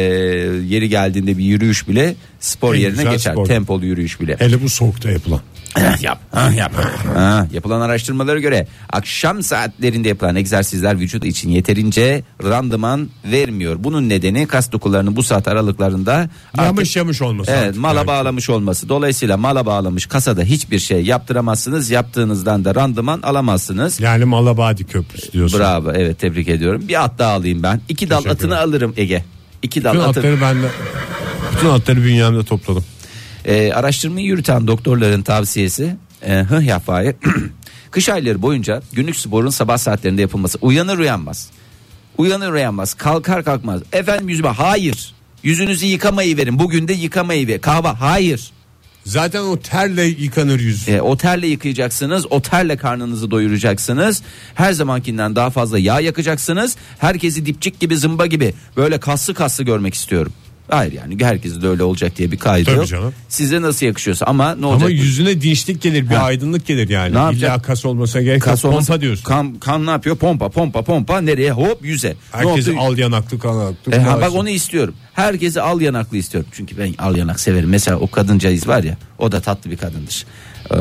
yeri 0.68 0.90
geldiğinde 0.90 1.38
bir 1.38 1.44
yürüyüş 1.44 1.88
bile 1.88 2.16
spor 2.40 2.76
En 2.76 2.80
yerine 2.80 3.04
geçer. 3.04 3.32
spor. 3.32 3.46
Tempolu 3.46 3.86
yürüyüş 3.86 4.22
bile. 4.22 4.36
Hele 4.40 4.62
bu 4.64 4.70
soğukta 4.70 5.10
yapılan. 5.12 5.42
yap, 6.02 6.20
ha, 6.32 6.52
yap. 6.58 6.72
Ha, 7.16 7.48
yapılan 7.54 7.82
araştırmalara 7.82 8.40
göre 8.40 8.68
akşam 8.90 9.44
saatlerinde 9.44 10.08
yapılan 10.08 10.36
egzersizler 10.36 11.00
vücut 11.00 11.26
için 11.26 11.50
yeterince 11.50 12.24
randıman 12.44 13.10
vermiyor. 13.26 13.76
Bunun 13.80 14.10
nedeni 14.10 14.48
kas 14.48 14.72
dokularının 14.72 15.16
bu 15.16 15.24
saat 15.24 15.48
aralıklarında 15.48 16.14
artık- 16.54 16.66
Yamış 16.66 16.96
yamış 16.96 17.22
olması. 17.22 17.52
Evet 17.52 17.78
mala 17.78 17.98
yani. 17.98 18.08
bağlamış 18.08 18.50
olması. 18.50 18.90
Dolayısıyla 18.90 19.38
mala 19.38 19.66
bağlamış 19.66 20.06
kasada 20.06 20.44
hiçbir 20.44 20.80
şey 20.80 21.04
yaptıramazsınız. 21.06 21.90
Yaptığınızdan 21.90 22.66
da 22.66 22.76
randıman 22.76 23.22
alamazsınız. 23.22 24.00
Yani 24.00 24.26
Malabadi 24.26 24.84
Köprüsü 24.84 25.32
diyorsun. 25.32 25.60
Bravo 25.60 25.92
evet 25.92 26.20
tebrik 26.20 26.48
ediyorum. 26.48 26.84
Bir 26.88 27.04
at 27.04 27.20
daha 27.20 27.32
alayım 27.32 27.64
ben. 27.64 27.82
İki 27.90 28.10
dal 28.10 28.18
Teşekkür 28.18 28.36
atını 28.36 28.54
ederim. 28.54 28.70
alırım 28.70 28.94
Ege. 28.98 29.24
İki 29.62 29.84
dal 29.84 29.94
Bütün 29.94 30.04
atı. 30.04 30.20
atları 30.20 30.42
ben 30.42 30.64
de 30.64 30.68
bütün 31.56 31.70
atları 31.70 32.04
bünyemde 32.04 32.44
topladım. 32.44 32.86
Ee, 33.46 33.72
araştırmayı 33.74 34.26
yürüten 34.26 34.68
doktorların 34.68 35.22
tavsiyesi 35.22 35.96
e, 36.22 36.34
hıh 36.40 36.62
yapmayı 36.68 37.16
kış 37.92 38.10
ayları 38.10 38.42
boyunca 38.42 38.82
günlük 38.94 39.16
sporun 39.16 39.50
sabah 39.50 39.78
saatlerinde 39.78 40.22
yapılması 40.22 40.58
uyanır 40.62 40.98
uyanmaz. 40.98 41.50
Uyanır 42.18 42.54
uyanmaz 42.54 42.94
kalkar 42.94 43.44
kalkmaz. 43.44 43.82
Efendim 43.94 44.30
yüzüme 44.30 44.50
hayır. 44.50 45.14
Yüzünüzü 45.44 45.86
yıkamayı 45.86 46.38
verin. 46.38 46.60
Bugün 46.60 46.88
de 46.88 46.94
yıkamayı 46.94 47.48
ver. 47.48 47.62
Kahve 47.62 47.88
hayır. 47.88 48.52
Zaten 49.06 49.42
o 49.44 49.60
terle 49.60 50.04
yıkanır 50.04 50.60
yüz. 50.60 50.90
E, 50.90 51.02
o 51.02 51.18
terle 51.18 51.48
yıkayacaksınız. 51.48 52.26
O 52.30 52.42
terle 52.42 52.78
karnınızı 52.78 53.32
doyuracaksınız. 53.32 54.22
Her 54.56 54.74
zamankinden 54.74 55.36
daha 55.36 55.50
fazla 55.50 55.80
yağ 55.80 56.00
yakacaksınız. 56.00 56.76
Herkesi 57.00 57.46
dipçik 57.46 57.80
gibi 57.80 57.98
zımba 57.98 58.26
gibi 58.26 58.54
böyle 58.78 59.00
kaslı 59.00 59.34
kaslı 59.34 59.64
görmek 59.64 59.94
istiyorum. 59.94 60.34
Hayır 60.72 60.92
yani 60.94 61.18
herkes 61.24 61.62
de 61.62 61.68
öyle 61.68 61.84
olacak 61.84 62.18
diye 62.18 62.32
bir 62.32 62.38
kaydı 62.38 62.66
Tabii 62.66 62.78
yok. 62.78 62.88
canım. 62.88 63.14
Size 63.30 63.62
nasıl 63.62 63.86
yakışıyorsa 63.86 64.26
ama 64.26 64.56
ne 64.56 64.66
olacak? 64.66 64.82
Ama 64.82 64.90
yüzüne 64.90 65.42
dinçlik 65.42 65.82
gelir, 65.82 66.10
bir 66.10 66.16
Ha. 66.16 66.24
aydınlık 66.24 66.66
gelir 66.68 66.90
yani. 66.90 67.14
Ne 67.16 67.18
yapacak? 67.20 67.50
İlla 67.58 67.62
kas 67.62 67.86
olmasına 67.86 68.22
gerek 68.22 68.40
yok. 68.40 68.46
Kas 68.46 68.66
olması- 68.66 68.88
Pompa 68.88 69.02
diyorsun. 69.02 69.24
Kan, 69.24 69.54
kan 69.60 69.86
ne 69.86 69.90
yapıyor? 69.90 70.16
Pompa 70.16 70.50
pompa 70.50 70.82
pompa 70.82 71.22
nereye? 71.22 71.52
Hop 71.52 71.86
yüze. 71.86 72.16
Herkesi 72.32 72.76
Ne 72.76 72.80
oldu? 72.80 72.88
al 72.94 72.98
yanaklı 72.98 73.40
kanaklı. 73.40 73.92
E, 73.92 74.00
ha, 74.00 74.22
bak 74.22 74.34
onu 74.36 74.50
istiyorum. 74.50 74.94
Herkesi 75.14 75.62
al 75.62 75.82
yanaklı 75.82 76.18
istiyorum. 76.18 76.50
Çünkü 76.54 76.78
ben 76.78 76.94
al 77.00 77.16
yanak 77.16 77.40
severim. 77.40 77.70
Mesela 77.70 77.98
o 77.98 78.08
kadıncağız 78.12 78.68
var 78.68 78.84
ya 78.84 78.98
o 79.20 79.32
da 79.32 79.40
tatlı 79.40 79.72
bir 79.72 79.78
kadındır. 79.78 80.26
Ee, 80.74 80.78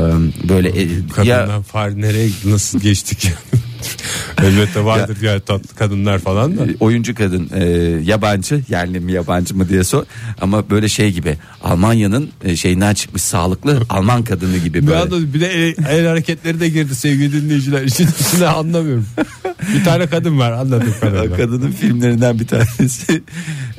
böyle 0.49 0.69
e, 0.69 0.89
Kadından 1.15 1.49
ya 1.49 1.63
far 1.63 2.01
nereye 2.01 2.31
nasıl 2.45 2.81
geçtik? 2.81 3.33
Elbette 4.43 4.85
vardır 4.85 5.23
ya. 5.23 5.41
tatlı 5.41 5.77
kadınlar 5.77 6.19
falan 6.19 6.59
da. 6.59 6.67
oyuncu 6.81 7.15
kadın 7.15 7.51
e, 7.55 7.65
yabancı 8.05 8.63
yerli 8.69 9.01
mi 9.01 9.13
yabancı 9.13 9.57
mı 9.57 9.69
diye 9.69 9.85
sor 9.85 10.05
ama 10.41 10.71
böyle 10.71 10.89
şey 10.89 11.13
gibi 11.13 11.37
Almanya'nın 11.63 12.31
e, 12.45 12.57
şeyinden 12.57 12.95
çıkmış 12.95 13.23
sağlıklı 13.23 13.83
Alman 13.89 14.25
kadını 14.25 14.57
gibi 14.59 14.87
böyle. 14.87 14.99
anda 14.99 15.35
bir 15.35 15.41
de 15.41 15.47
el, 15.53 15.75
el 15.89 16.07
hareketleri 16.07 16.61
de 16.61 16.69
girdi 16.69 16.95
sevgili 16.95 17.43
dinleyiciler. 17.43 17.83
İçin 17.83 18.09
içine 18.21 18.47
anlamıyorum. 18.47 19.07
bir 19.75 19.85
tane 19.85 20.07
kadın 20.07 20.39
var 20.39 20.53
anladım 20.53 20.95
kadarıyla. 21.01 21.37
kadının 21.37 21.73
filmlerinden 21.73 22.39
bir 22.39 22.47
tanesi 22.47 23.23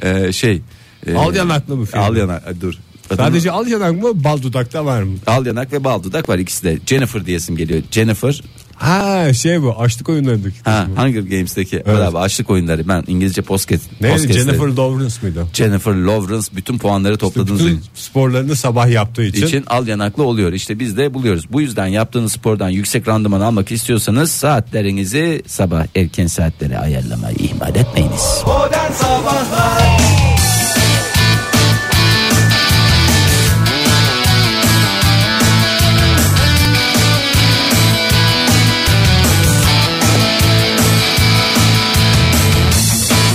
e, 0.02 0.32
şey 0.32 0.62
e, 1.08 1.16
Al 1.16 1.36
yanaklı 1.36 1.78
mı 1.78 1.86
film? 1.86 2.02
Al 2.02 2.16
yanak 2.16 2.62
dur. 2.62 2.74
Sadece 3.18 3.52
al 3.52 3.68
yanak 3.68 4.02
mı 4.04 4.24
bal 4.24 4.42
dudakta 4.42 4.86
var 4.86 5.04
mı? 5.04 5.14
Al 5.28 5.46
yanak 5.46 5.74
ve 5.74 5.84
bal 5.84 6.04
dudak 6.04 6.30
var 6.30 6.38
ikisi 6.38 6.64
de. 6.64 6.78
Jennifer 6.86 7.26
diyesim 7.26 7.56
geliyor. 7.58 7.82
Jennifer 7.92 8.42
Ha 8.76 9.34
şey 9.34 9.62
bu 9.62 9.76
açlık 9.80 10.10
oyunlarındaki. 10.10 10.56
ha, 10.64 10.86
mı? 10.90 11.02
Hunger 11.02 11.22
Games'teki 11.22 11.84
bravo 11.88 12.18
açlık 12.20 12.50
oyunları. 12.50 12.88
Ben 12.88 13.04
İngilizce 13.08 13.42
podcast 13.42 13.84
Neydi 14.02 14.34
Jennifer 14.34 14.68
Lawrence 14.68 15.16
mıydı? 15.22 15.46
Jennifer 15.54 15.94
Lawrence 15.94 16.48
bütün 16.56 16.78
puanları 16.78 17.18
topladığınız 17.18 17.66
Bütün 17.66 17.82
sporlarını 17.96 18.56
sabah 18.56 18.90
yaptığı 18.90 19.24
için. 19.24 19.48
için 19.48 19.64
al 19.68 19.88
yanaklı 19.88 20.24
oluyor. 20.24 20.54
İşte 20.54 20.80
biz 20.80 20.98
de 20.98 21.14
buluyoruz. 21.14 21.46
Bu 21.54 21.62
yüzden 21.62 21.88
yaptığınız 21.88 22.32
spordan 22.32 22.70
yüksek 22.70 23.08
randıman 23.08 23.42
almak 23.42 23.72
istiyorsanız 23.72 24.32
saatlerinizi 24.32 25.42
sabah 25.48 25.86
erken 25.96 26.28
saatlere 26.28 26.78
ayarlamayı 26.78 27.36
ihmal 27.40 27.76
etmeyiniz. 27.76 28.42
Modern 28.48 28.92
Sabahlar 28.92 30.21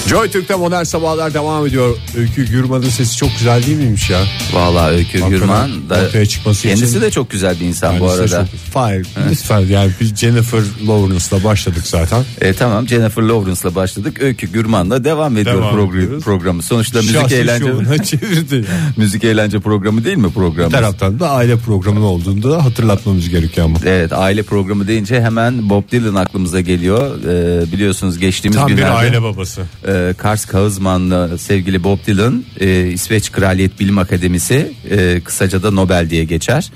Joy 0.09 0.29
Türk'te 0.31 0.55
modern 0.55 0.83
sabahlar 0.83 1.35
devam 1.35 1.67
ediyor. 1.67 1.97
Öykü 2.19 2.47
Gürman'ın 2.47 2.89
sesi 2.89 3.17
çok 3.17 3.29
güzel 3.39 3.67
değil 3.67 3.77
miymiş 3.79 4.11
ya? 4.11 4.21
Vallahi 4.53 4.91
Öykü 4.91 5.05
Hakikaten 5.21 5.31
Gürman 5.31 5.71
da 5.91 6.01
ortaya 6.07 6.27
çıkması 6.27 6.63
kendisi 6.63 6.85
için- 6.91 7.01
de 7.01 7.11
çok 7.11 7.31
güzel 7.31 7.61
bir 7.61 7.65
insan 7.65 8.01
bu 8.01 8.11
arada. 8.11 8.47
Hayır 8.75 9.07
lütfen 9.31 9.61
yani 9.61 9.91
biz 10.01 10.17
Jennifer 10.17 10.61
Lawrence'la 10.89 11.45
başladık 11.45 11.83
zaten. 11.87 12.25
E, 12.41 12.53
tamam 12.53 12.89
Jennifer 12.89 13.23
Lawrence'la 13.23 13.75
başladık. 13.75 14.23
Öykü 14.23 14.47
Gürman'la 14.53 15.05
devam 15.05 15.37
ediyor 15.37 15.57
Devam 15.57 15.75
progr- 15.79 15.99
ediyoruz. 15.99 16.25
programı. 16.25 16.63
Sonuçta 16.63 16.99
müzik 16.99 17.15
Şahsi 17.21 17.35
eğlence 17.37 17.65
çevirdi. 18.05 18.55
Yani. 18.55 18.67
müzik 18.97 19.25
eğlence 19.25 19.59
programı 19.61 20.05
değil 20.05 20.17
mi 20.17 20.33
program? 20.33 20.67
Bir 20.67 20.73
taraftan 20.73 21.21
da 21.21 21.31
aile 21.31 21.57
programı 21.57 22.07
olduğunu 22.07 22.43
da 22.43 22.65
hatırlatmamız 22.65 23.29
gerekiyor 23.29 23.67
ama. 23.67 23.79
Evet 23.85 24.13
aile 24.13 24.43
programı 24.43 24.89
deyince 24.89 25.21
hemen 25.23 25.71
Bob 25.71 25.83
Dylan 25.93 26.15
aklımıza 26.15 26.61
geliyor. 26.61 27.11
Ee, 27.25 27.73
biliyorsunuz 27.73 28.19
geçtiğimiz 28.19 28.57
Tam 28.59 28.69
bir 28.69 28.75
günlerde 28.75 28.93
aile 28.95 29.23
babası. 29.23 29.63
e, 29.89 29.96
Kars 30.19 30.45
Kağızmanlı 30.45 31.39
sevgili 31.39 31.85
Bob 31.85 31.99
Dylan 32.07 32.45
e, 32.61 32.87
İsveç 32.87 33.33
Kraliyet 33.33 33.81
Bilim 33.81 33.99
Akademisi 33.99 34.73
e, 34.91 35.21
kısaca 35.25 35.63
da 35.63 35.71
Nobel 35.71 36.11
diye 36.11 36.25
geçer. 36.25 36.71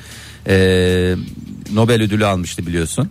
E, 0.49 1.15
Nobel 1.73 2.03
ödülü 2.03 2.27
almıştı 2.27 2.67
biliyorsun. 2.67 3.09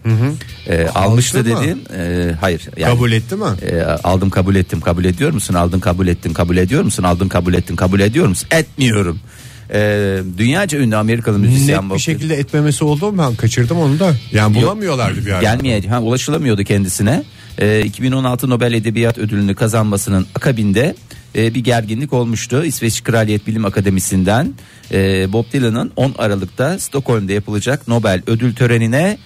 E, 0.67 0.87
almıştı 0.87 1.37
mı? 1.37 1.45
dediğin 1.45 1.83
e, 1.97 2.31
hayır. 2.41 2.61
Yani, 2.77 2.93
Kabul 2.93 3.11
etti 3.11 3.35
mi? 3.35 3.45
e, 3.71 3.81
aldım 3.81 4.29
kabul 4.29 4.55
ettim 4.55 4.81
kabul 4.81 5.05
ediyor 5.05 5.31
musun? 5.31 5.53
Aldın 5.53 5.79
kabul 5.79 6.07
ettin 6.07 6.33
kabul 6.33 6.57
ediyor 6.57 6.83
musun? 6.83 7.03
Aldın 7.03 7.27
kabul 7.27 7.53
ettin 7.53 7.75
kabul 7.75 7.99
ediyor 7.99 8.27
musun? 8.27 8.47
Etmiyorum. 8.51 9.19
E, 9.73 10.17
dünyaca 10.37 10.79
ünlü 10.79 10.95
Amerikalı 10.95 11.39
müzisyen 11.39 11.89
Net 11.89 11.95
bir 11.95 11.99
şekilde 11.99 12.35
etmemesi 12.35 12.83
oldu 12.83 13.11
mu 13.11 13.17
ben 13.17 13.35
kaçırdım 13.35 13.77
onu 13.77 13.99
da. 13.99 14.13
Yani 14.31 14.55
bulamıyorlardı 14.55 15.25
bir 15.25 15.31
ara. 15.31 15.41
Gelmeye 15.41 15.81
ha, 15.81 16.01
ulaşılamıyordu 16.01 16.63
kendisine. 16.63 17.23
Ee, 17.57 17.81
2016 17.85 18.49
Nobel 18.49 18.73
Edebiyat 18.73 19.17
Ödülünü 19.17 19.55
kazanmasının 19.55 20.27
akabinde 20.35 20.95
e, 21.35 21.53
bir 21.55 21.59
gerginlik 21.63 22.13
olmuştu. 22.13 22.65
İsveç 22.65 23.03
Kraliyet 23.03 23.47
Bilim 23.47 23.65
Akademisi'nden 23.65 24.53
e, 24.91 25.33
Bob 25.33 25.45
Dylan'ın 25.53 25.91
10 25.95 26.13
Aralık'ta 26.17 26.79
Stockholm'da 26.79 27.31
yapılacak 27.33 27.87
Nobel 27.87 28.21
ödül 28.27 28.55
törenine 28.55 29.17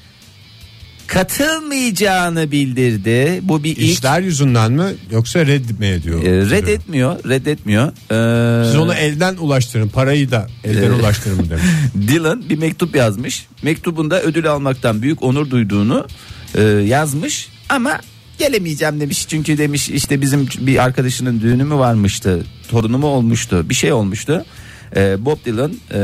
katılmayacağını 1.08 2.52
bildirdi. 2.52 3.40
Bu 3.44 3.64
bir 3.64 3.70
ilk. 3.72 3.80
İşler 3.80 4.22
yüzünden 4.22 4.72
mi 4.72 4.84
yoksa 5.12 5.46
red 5.46 5.70
mi 5.80 5.86
ediyor? 5.86 6.24
E, 6.24 6.50
reddetmiyor, 6.50 7.24
reddetmiyor. 7.30 7.88
Ee, 7.88 8.66
Siz 8.66 8.76
onu 8.76 8.94
elden 8.94 9.36
ulaştırın 9.36 9.90
parayı 9.90 10.32
da 10.32 10.48
elden 10.64 10.84
Evet. 10.84 11.00
ulaştırın 11.00 11.38
mı 11.38 11.50
demiş. 11.50 11.64
Dylan 12.08 12.50
bir 12.50 12.58
mektup 12.58 12.96
yazmış. 12.96 13.46
Mektubunda 13.64 14.22
ödül 14.22 14.52
almaktan 14.52 15.02
büyük 15.02 15.24
onur 15.24 15.50
duyduğunu 15.50 16.08
e, 16.56 16.62
yazmış 16.64 17.50
ama 17.70 18.00
gelemeyeceğim 18.40 19.00
demiş. 19.00 19.26
Çünkü 19.28 19.58
demiş 19.58 19.90
işte 19.90 20.22
bizim 20.22 20.48
bir 20.60 20.84
arkadaşının 20.84 21.42
düğünü 21.42 21.64
mü 21.64 21.76
varmıştı, 21.76 22.44
torunu 22.70 22.98
mu 22.98 23.08
olmuştu, 23.08 23.70
bir 23.70 23.76
şey 23.76 23.94
olmuştu. 23.94 24.46
E, 24.96 25.26
Bob 25.26 25.38
Dylan 25.46 25.72
e, 25.72 26.00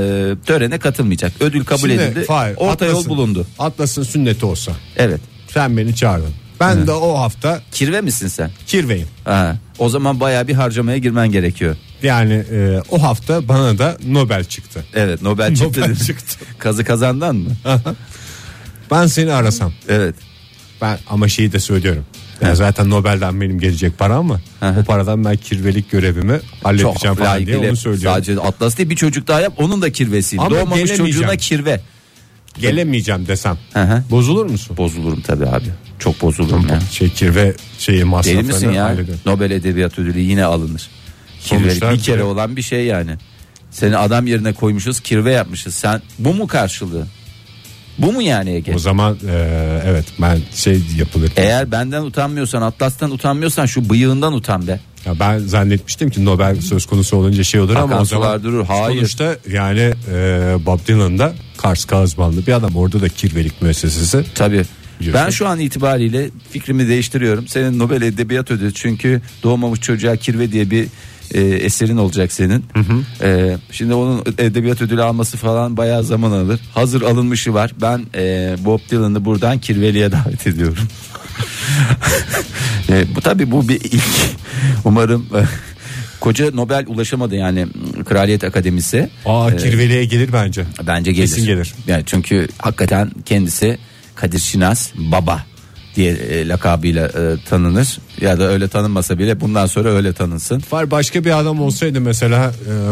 törene 0.45 0.79
katılmayacak. 0.79 1.31
Ödül 1.39 1.63
kabul 1.65 1.89
Şimdi, 1.89 1.93
edildi. 2.03 2.24
Fahir, 2.25 2.53
Orta 2.57 2.86
yol 2.86 2.91
Atlas'ın- 2.93 3.09
bulundu. 3.09 3.48
Atlas'ın 3.59 4.03
sünneti 4.03 4.45
olsa 4.45 4.71
Evet. 4.98 5.21
sen 5.53 5.77
beni 5.77 5.95
çağırdın. 5.95 6.33
Ben 6.59 6.88
de 6.88 6.91
o 6.91 7.17
hafta 7.19 7.62
Kirve 7.71 8.01
misin 8.01 8.27
sen? 8.27 8.51
kirveyim. 8.67 9.07
Ha, 9.25 9.55
o 9.79 9.89
zaman 9.89 10.19
bayağı 10.19 10.48
bir 10.48 10.53
harcamaya 10.53 10.98
girmen 10.98 11.31
gerekiyor. 11.31 11.75
Yani 12.03 12.33
e, 12.33 12.79
o 12.89 13.01
hafta 13.03 13.48
bana 13.48 13.77
da 13.77 13.98
Nobel 14.07 14.43
çıktı. 14.43 14.86
Evet 14.93 15.21
Nobel 15.21 15.55
çıktı. 15.55 15.81
Nobel 15.81 15.95
çıktı. 15.95 16.38
Kazı 16.59 16.83
kazandan 16.86 17.36
mı? 17.36 17.50
Ben 18.91 19.07
seni 19.07 19.33
arasam. 19.33 19.74
Evet. 19.89 20.15
Ben 20.81 21.00
ama 21.09 21.27
şeyi 21.27 21.51
de 21.51 21.59
söylüyorum. 21.59 22.05
Yani 22.41 22.55
zaten 22.55 22.89
Nobel'den 22.89 23.41
benim 23.41 23.60
gelecek 23.60 23.98
para 23.98 24.15
ama 24.15 24.41
hı. 24.60 24.75
o 24.79 24.84
paradan 24.84 25.25
ben 25.25 25.38
kirvelik 25.38 25.91
görevimi 25.91 26.39
halledeceğim 26.63 27.17
falan 27.17 27.46
diye 27.46 27.58
onu 27.58 27.75
söylüyorum. 27.75 28.15
Sadece 28.15 28.41
Atlas 28.41 28.77
değil 28.77 28.89
bir 28.89 28.96
çocuk 28.96 29.27
daha 29.27 29.41
yap 29.41 29.53
onun 29.58 29.81
da 29.81 29.91
kirvesiyim. 29.91 30.43
Ama 30.43 30.50
Doğmamış 30.50 30.75
gelemeyeceğim. 30.75 31.12
çocuğuna 31.12 31.36
kirve. 31.36 31.81
Gelemeyeceğim 32.60 33.27
desem. 33.27 33.58
Bozulur 34.12 34.46
musun? 34.46 34.77
Bozulurum 34.77 35.22
tabii 35.22 35.46
abi. 35.46 35.65
Çok 36.00 36.22
bozulurum 36.22 36.67
ya. 36.67 36.79
Şey 36.91 37.10
kirve 37.10 37.53
şeyi 37.79 37.98
Deli 37.98 38.05
masraflarını 38.05 38.48
misin 38.48 38.72
ya? 38.72 38.84
hallederim. 38.84 39.19
Nobel 39.25 39.51
Edebiyat 39.51 40.00
Ödülü 40.00 40.19
yine 40.19 40.46
alınır. 40.46 40.89
Kirve 41.43 41.60
Sonuçta 41.60 41.93
bir 41.93 42.00
kere 42.00 42.24
olan 42.24 42.55
bir 42.55 42.62
şey 42.62 42.86
yani. 42.86 43.12
Seni 43.72 43.98
adam 43.98 44.27
yerine 44.27 44.53
koymuşuz 44.53 45.00
kirve 45.00 45.31
yapmışız. 45.31 45.75
Sen 45.75 46.01
bu 46.19 46.34
mu 46.34 46.48
karşılığı? 46.48 47.08
Bu 48.00 48.12
mu 48.13 48.22
yani 48.22 48.50
Ege? 48.50 48.75
O 48.75 48.79
zaman 48.79 49.18
e, 49.29 49.82
evet 49.86 50.06
ben 50.22 50.39
şey 50.56 50.82
yapılır. 50.98 51.32
Eğer 51.36 51.72
benden 51.72 52.01
utanmıyorsan 52.01 52.62
Atlas'tan 52.62 53.12
utanmıyorsan 53.12 53.65
şu 53.65 53.89
bıyığından 53.89 54.34
utan 54.34 54.68
be. 54.68 54.79
Ya 55.06 55.20
ben 55.20 55.38
zannetmiştim 55.38 56.10
ki 56.10 56.25
Nobel 56.25 56.62
söz 56.62 56.86
konusu 56.86 57.18
olunca 57.18 57.44
şey 57.44 57.62
olur 57.62 57.75
ama 57.75 57.86
Akan 57.86 58.01
o 58.01 58.06
zaman 58.06 58.44
durur. 58.44 58.65
Hayır. 58.65 58.98
sonuçta 58.98 59.36
yani 59.51 59.94
e, 60.12 60.56
Bob 60.65 60.79
Dylan 60.88 61.20
da 61.20 61.34
Kars 61.58 61.86
Kazmanlı 61.86 62.48
bir 62.48 62.53
adam 62.53 62.75
orada 62.75 63.01
da 63.01 63.10
kirvelik 63.10 63.62
müessesesi. 63.62 64.25
Tabii. 64.36 64.65
Biliyorsun. 65.00 65.25
Ben 65.25 65.29
şu 65.29 65.48
an 65.48 65.60
itibariyle 65.60 66.29
fikrimi 66.51 66.88
değiştiriyorum. 66.88 67.48
Senin 67.48 67.79
Nobel 67.79 68.01
Edebiyat 68.01 68.51
Ödülü 68.51 68.74
çünkü 68.74 69.22
doğmamış 69.44 69.79
çocuğa 69.82 70.15
kirve 70.15 70.51
diye 70.51 70.72
bir 70.72 70.88
e, 71.33 71.41
eserin 71.41 71.98
olacak 71.98 72.31
senin. 72.31 72.65
E, 73.21 73.57
şimdi 73.71 73.93
onun 73.93 74.24
edebiyat 74.38 74.81
ödülü 74.81 75.03
alması 75.03 75.38
falan 75.38 75.77
bayağı 75.77 76.03
zaman 76.03 76.31
alır. 76.31 76.59
Hazır 76.74 77.01
alınmışı 77.01 77.53
var. 77.53 77.71
Ben 77.81 78.05
e, 78.15 78.55
Bob 78.65 78.79
Dylan'ı 78.91 79.25
buradan 79.25 79.59
kirveliğe 79.59 80.12
davet 80.12 80.48
ediyorum. 80.48 80.77
e, 82.89 83.15
bu 83.15 83.21
tabii 83.21 83.51
bu 83.51 83.69
bir 83.69 83.81
ilk. 83.81 84.03
Umarım 84.86 85.25
e, 85.36 85.43
koca 86.19 86.51
Nobel 86.51 86.86
ulaşamadı 86.88 87.36
yani 87.36 87.67
Kraliyet 88.05 88.43
Akademisi. 88.43 89.09
Aa 89.25 89.55
kirveliğe 89.55 90.05
gelir 90.05 90.29
bence. 90.33 90.65
Bence 90.88 91.12
gelir. 91.12 91.27
Kesin 91.27 91.45
gelir. 91.45 91.74
Yani 91.88 92.03
çünkü 92.05 92.48
hakikaten 92.57 93.12
kendisi 93.25 93.77
Kadir 94.15 94.39
Şinas 94.39 94.91
baba 94.95 95.45
diye 95.96 96.12
e, 96.12 96.48
lakabıyla 96.48 97.08
e, 97.08 97.36
tanınır 97.50 98.00
ya 98.22 98.39
da 98.39 98.43
öyle 98.43 98.67
tanınmasa 98.67 99.19
bile 99.19 99.41
bundan 99.41 99.65
sonra 99.65 99.89
öyle 99.89 100.13
tanınsın. 100.13 100.63
Var 100.72 100.91
başka 100.91 101.25
bir 101.25 101.39
adam 101.39 101.62
olsaydı 101.62 102.01
mesela 102.01 102.51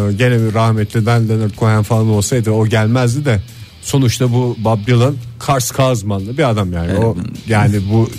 e, 0.09 0.13
gene 0.13 0.39
bir 0.39 0.53
rahmetliden 0.53 1.29
Leonard 1.29 1.55
Cohen 1.59 1.83
falan 1.83 2.07
olsaydı 2.07 2.51
o 2.51 2.67
gelmezdi 2.67 3.25
de 3.25 3.39
sonuçta 3.87 4.33
bu 4.33 4.55
Bob 4.59 4.87
Dylan 4.87 5.15
Kars 5.39 5.71
Kazmanlı 5.71 6.37
bir 6.37 6.49
adam 6.49 6.73
yani. 6.73 6.95
O 6.95 7.17
yani 7.47 7.75
bu 7.91 8.09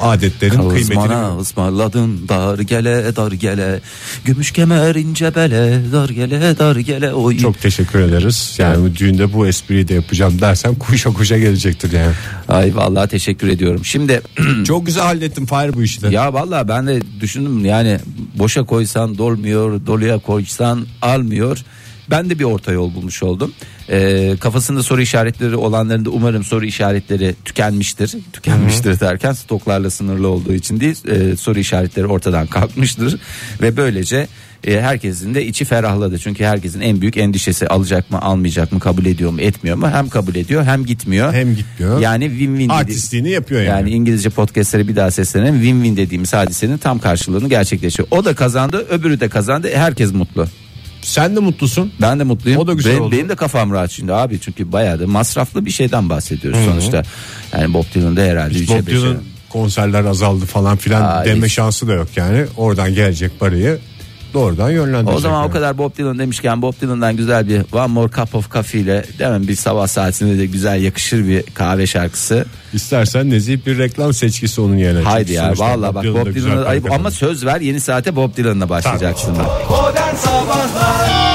adetlerin 0.00 0.68
kıymetini 0.68 0.94
Kavuzmana 0.94 1.38
ısmarladın 1.38 2.28
dar 2.28 2.58
gele 2.58 3.16
dar 3.16 3.32
gele 3.32 3.80
gümüş 4.24 4.50
kemer 4.50 4.94
ince 4.94 5.34
bele 5.34 5.80
dar 5.92 6.08
gele 6.08 6.58
dar 6.58 6.76
gele 6.76 7.14
oy. 7.14 7.38
çok 7.38 7.60
teşekkür 7.60 8.00
ederiz. 8.00 8.54
Yani 8.58 8.84
bu 8.84 8.96
düğünde 8.96 9.32
bu 9.32 9.46
espriyi 9.46 9.88
de 9.88 9.94
yapacağım 9.94 10.40
dersem 10.40 10.74
kuşa 10.74 11.12
kuşa 11.12 11.38
gelecektir 11.38 11.92
yani. 11.92 12.12
Ay 12.48 12.76
vallahi 12.76 13.08
teşekkür 13.08 13.48
ediyorum. 13.48 13.84
Şimdi 13.84 14.22
Çok 14.66 14.86
güzel 14.86 15.02
hallettim 15.02 15.46
Fahir 15.46 15.74
bu 15.74 15.82
işi 15.82 16.02
de. 16.02 16.08
Ya 16.08 16.32
vallahi 16.32 16.68
ben 16.68 16.86
de 16.86 17.00
düşündüm 17.20 17.64
yani 17.64 17.98
boşa 18.34 18.62
koysan 18.62 19.18
dolmuyor, 19.18 19.86
doluya 19.86 20.18
koysan 20.18 20.86
almıyor. 21.02 21.58
Ben 22.10 22.30
de 22.30 22.38
bir 22.38 22.44
orta 22.44 22.72
yol 22.72 22.94
bulmuş 22.94 23.22
oldum. 23.22 23.52
Ee, 23.90 24.36
kafasında 24.40 24.82
soru 24.82 25.00
işaretleri 25.02 25.56
olanların 25.56 26.04
da 26.04 26.10
umarım 26.10 26.44
soru 26.44 26.64
işaretleri 26.64 27.34
tükenmiştir. 27.44 28.14
Tükenmiştir 28.32 29.00
derken 29.00 29.32
stoklarla 29.32 29.90
sınırlı 29.90 30.28
olduğu 30.28 30.52
için 30.52 30.80
değil, 30.80 30.96
e, 31.08 31.36
soru 31.36 31.58
işaretleri 31.58 32.06
ortadan 32.06 32.46
kalkmıştır 32.46 33.20
ve 33.62 33.76
böylece 33.76 34.26
e, 34.66 34.80
herkesin 34.80 35.34
de 35.34 35.46
içi 35.46 35.64
ferahladı. 35.64 36.18
Çünkü 36.18 36.44
herkesin 36.44 36.80
en 36.80 37.00
büyük 37.00 37.16
endişesi 37.16 37.68
alacak 37.68 38.10
mı, 38.10 38.20
almayacak 38.22 38.72
mı, 38.72 38.80
kabul 38.80 39.06
ediyor 39.06 39.30
mu, 39.30 39.40
etmiyor 39.40 39.76
mu? 39.76 39.90
Hem 39.90 40.08
kabul 40.08 40.34
ediyor, 40.34 40.64
hem 40.64 40.86
gitmiyor. 40.86 41.32
Hem 41.32 41.56
gitmiyor. 41.56 42.00
Yani 42.00 42.24
win-win 42.24 42.64
dedi- 42.64 42.72
Artistliğini 42.72 43.30
yapıyor 43.30 43.60
yani. 43.62 43.68
yani 43.68 43.90
İngilizce 43.90 44.30
podcastlere 44.30 44.88
bir 44.88 44.96
daha 44.96 45.10
seslenelim. 45.10 45.62
Win-win 45.62 45.96
dediğimiz 45.96 46.32
hadisenin 46.32 46.78
tam 46.78 46.98
karşılığını 46.98 47.48
gerçekleşiyor. 47.48 48.08
O 48.10 48.24
da 48.24 48.34
kazandı, 48.34 48.86
öbürü 48.90 49.20
de 49.20 49.28
kazandı. 49.28 49.70
Herkes 49.74 50.12
mutlu. 50.12 50.46
Sen 51.02 51.36
de 51.36 51.40
mutlusun. 51.40 51.92
Ben 52.00 52.18
de 52.18 52.24
mutluyum. 52.24 52.60
O 52.60 52.66
da 52.66 52.72
güzel 52.72 52.92
benim, 52.92 53.02
oldu. 53.02 53.12
benim 53.12 53.28
de 53.28 53.36
kafam 53.36 53.72
rahat 53.72 53.90
şimdi 53.90 54.12
abi. 54.14 54.40
Çünkü 54.40 54.72
bayağı 54.72 55.00
da 55.00 55.06
masraflı 55.06 55.64
bir 55.64 55.70
şeyden 55.70 56.08
bahsediyoruz 56.10 56.60
sonuçta. 56.64 57.02
Yani 57.52 57.74
Bob 57.74 57.84
Dylan'da 57.94 58.20
herhalde 58.20 58.54
Bob 58.54 58.58
3'e 58.58 58.78
5'e. 58.78 58.86
Dylan 58.86 59.16
konserler 59.48 60.04
azaldı 60.04 60.44
falan 60.46 60.76
filan 60.76 61.02
Aa, 61.02 61.24
deme 61.24 61.46
hiç. 61.46 61.52
şansı 61.52 61.88
da 61.88 61.92
yok 61.92 62.08
yani. 62.16 62.44
Oradan 62.56 62.94
gelecek 62.94 63.40
parayı 63.40 63.78
doğrudan 64.34 64.70
yönlendirecek. 64.70 65.16
O 65.16 65.20
zaman 65.20 65.40
yani. 65.40 65.48
o 65.48 65.52
kadar 65.52 65.78
Bob 65.78 65.96
Dylan 65.96 66.18
demişken 66.18 66.62
Bob 66.62 66.74
Dylan'dan 66.80 67.16
güzel 67.16 67.48
bir 67.48 67.62
One 67.72 67.86
More 67.86 68.12
Cup 68.12 68.34
of 68.34 68.52
Coffee 68.52 68.80
ile 68.80 69.04
değil 69.18 69.30
mi? 69.30 69.48
bir 69.48 69.56
sabah 69.56 69.86
saatinde 69.86 70.38
de 70.38 70.46
güzel 70.46 70.82
yakışır 70.82 71.28
bir 71.28 71.42
kahve 71.42 71.86
şarkısı. 71.86 72.44
İstersen 72.72 73.30
nezih 73.30 73.66
bir 73.66 73.78
reklam 73.78 74.12
seçkisi 74.12 74.60
onun 74.60 74.76
yerine. 74.76 75.02
Haydi 75.02 75.32
ya 75.32 75.44
sonuçta 75.44 75.64
vallahi 75.64 75.94
bak 75.94 76.04
Bob 76.04 76.34
Dylan'a 76.34 76.64
ayıp 76.64 76.92
ama 76.92 77.10
söz 77.10 77.46
ver 77.46 77.60
yeni 77.60 77.80
saate 77.80 78.16
Bob 78.16 78.36
Dylan'la 78.36 78.68
başlayacaksın. 78.68 79.36
Modern 79.70 80.14
Sabahlar 80.14 81.29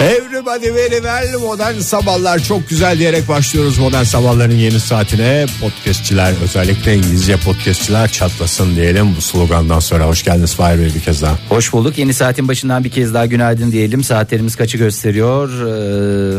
Everybody 0.00 0.74
very 0.74 0.94
well 1.02 1.38
modern 1.40 1.78
sabahlar 1.78 2.38
çok 2.38 2.68
güzel 2.68 2.98
diyerek 2.98 3.28
başlıyoruz 3.28 3.78
modern 3.78 4.02
sabahların 4.02 4.56
yeni 4.56 4.80
saatine 4.80 5.46
podcastçiler 5.60 6.34
özellikle 6.42 6.94
İngilizce 6.94 7.36
podcastçiler 7.36 8.12
çatlasın 8.12 8.76
diyelim 8.76 9.16
bu 9.16 9.20
slogandan 9.20 9.80
sonra 9.80 10.06
hoş 10.06 10.24
geldiniz 10.24 10.54
Fahir 10.54 10.78
Bey 10.78 10.90
bir 10.94 11.00
kez 11.00 11.22
daha. 11.22 11.38
Hoş 11.48 11.72
bulduk. 11.72 11.98
Yeni 11.98 12.14
saatin 12.14 12.48
başından 12.48 12.84
bir 12.84 12.90
kez 12.90 13.14
daha 13.14 13.26
günaydın 13.26 13.72
diyelim. 13.72 14.04
Saatlerimiz 14.04 14.56
kaçı 14.56 14.78
gösteriyor? 14.78 15.48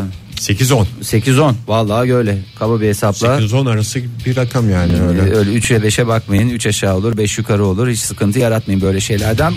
8-10 0.36 0.86
8-10. 1.02 1.54
Vallahi 1.68 2.14
öyle. 2.14 2.38
Kaba 2.58 2.80
bir 2.80 2.88
hesapla. 2.88 3.26
8-10 3.38 3.70
arası 3.70 4.00
bir 4.26 4.36
rakam 4.36 4.70
yani 4.70 4.92
Ee, 4.92 5.08
öyle. 5.08 5.36
Öyle 5.36 5.50
3'e 5.50 5.76
5'e 5.76 6.06
bakmayın. 6.06 6.50
3 6.50 6.66
aşağı 6.66 6.96
olur 6.96 7.16
5 7.16 7.38
yukarı 7.38 7.64
olur. 7.66 7.88
Hiç 7.88 7.98
sıkıntı 8.00 8.38
yaratmayın 8.38 8.82
böyle 8.82 9.00
şeylerden. 9.00 9.52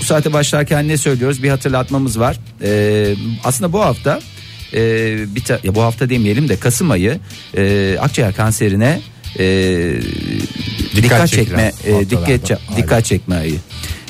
Bu 0.00 0.04
saate 0.04 0.32
başlarken 0.32 0.88
ne 0.88 0.96
söylüyoruz? 0.96 1.42
Bir 1.42 1.48
hatırlatmamız 1.48 2.18
var. 2.18 2.36
Ee, 2.62 3.14
aslında 3.44 3.72
bu 3.72 3.80
hafta 3.80 4.20
e, 4.74 4.78
bir 5.34 5.44
ta- 5.44 5.60
ya 5.64 5.74
bu 5.74 5.82
hafta 5.82 6.10
demeyelim 6.10 6.48
de 6.48 6.56
Kasım 6.56 6.90
ayı 6.90 7.18
e, 7.56 7.96
akciğer 8.00 8.34
kanserine 8.34 9.00
e, 9.38 9.44
dikkat, 10.96 11.28
çekme 11.28 11.72
çekilen 11.82 12.00
e, 12.00 12.10
dikkat 12.10 12.60
dikkat 12.76 13.04
çekme 13.04 13.36
ayı. 13.36 13.56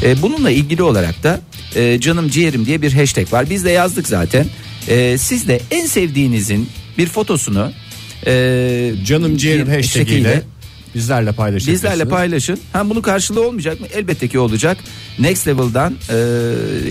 E, 0.03 0.23
bununla 0.23 0.51
ilgili 0.51 0.83
olarak 0.83 1.23
da 1.23 1.41
e, 1.77 2.01
canım 2.01 2.29
ciğerim 2.29 2.67
diye 2.67 2.83
bir 2.83 2.93
hashtag 2.93 3.33
var. 3.33 3.51
Biz 3.51 3.65
de 3.65 3.71
yazdık 3.71 4.09
zaten. 4.09 4.47
E, 4.89 5.19
siz 5.19 5.49
de 5.49 5.61
en 5.71 5.87
sevdiğinizin 5.87 6.69
bir 6.99 7.07
fotosunu 7.07 7.73
e, 8.27 8.93
Canım 9.05 9.37
ciğerim 9.37 9.69
hashtag 9.69 10.09
ile 10.21 10.43
bizlerle 10.95 11.33
paylaşabilirsiniz. 11.33 11.83
Bizlerle 11.83 12.09
paylaşın. 12.09 12.61
Hem 12.73 12.91
bunun 12.91 13.01
karşılığı 13.01 13.47
olmayacak 13.47 13.81
mı? 13.81 13.87
Elbette 13.95 14.29
ki 14.29 14.39
olacak. 14.39 14.79
Next 15.19 15.49
Level'dan 15.49 15.93
e, 15.93 16.15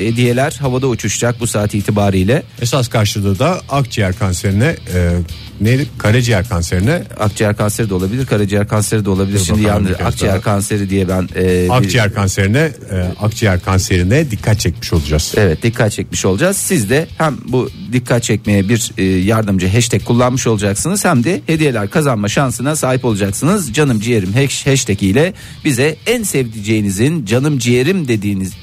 hediyeler 0.06 0.52
havada 0.52 0.88
uçuşacak 0.88 1.40
bu 1.40 1.48
saat 1.48 1.76
itibariyle. 1.76 2.44
Esas 2.62 2.88
karşılığı 2.88 3.40
da 3.40 3.62
akciğer 3.70 4.16
kanserine 4.20 4.76
e, 4.94 5.18
neydi? 5.62 5.88
Karaciğer 5.98 6.50
kanserine 6.50 7.04
Akciğer 7.20 7.58
kanseri 7.58 7.90
de 7.90 7.94
olabilir, 7.94 8.26
karaciğer 8.26 8.68
kanseri 8.68 9.06
de 9.06 9.10
olabilir. 9.10 9.40
Dur 9.40 9.46
Şimdi 9.46 9.64
bakalım 9.64 9.76
yandı 9.86 9.90
bir 9.94 9.98
kez 9.98 10.08
akciğer 10.08 10.34
daha. 10.34 10.42
kanseri 10.42 10.90
diye 10.90 11.08
ben 11.10 11.30
e, 11.36 11.64
bir- 11.64 11.78
akciğer 11.78 12.14
kanserine 12.14 12.72
e, 12.92 13.06
akciğer 13.22 13.62
kanserine 13.62 14.32
dikkat 14.32 14.60
çekmiş 14.60 14.94
olacağız. 14.94 15.34
Evet 15.38 15.64
dikkat 15.64 15.92
çekmiş 15.92 16.26
olacağız. 16.26 16.58
Siz 16.58 16.90
de 16.90 17.08
hem 17.18 17.38
bu 17.48 17.70
dikkat 17.94 18.24
çekmeye 18.24 18.70
bir 18.70 18.92
e, 18.98 19.04
yardımcı 19.04 19.68
hashtag 19.68 20.04
kullanmış 20.04 20.48
olacaksınız 20.48 21.06
hem 21.06 21.24
de 21.24 21.42
hediyeler 21.48 21.90
kazanma 21.90 22.28
şansına 22.30 22.76
sahip 22.76 23.06
olacaksınız. 23.06 23.74
Canım 23.74 24.00
ciğerim 24.00 24.34
hash- 24.34 24.72
hashtag 24.72 25.04
ile 25.04 25.34
bize 25.66 25.96
en 26.06 26.24
sevdiceğinizin 26.24 27.26
canım 27.26 27.58
ciğerim 27.60 28.08
dediğiniz 28.08 28.54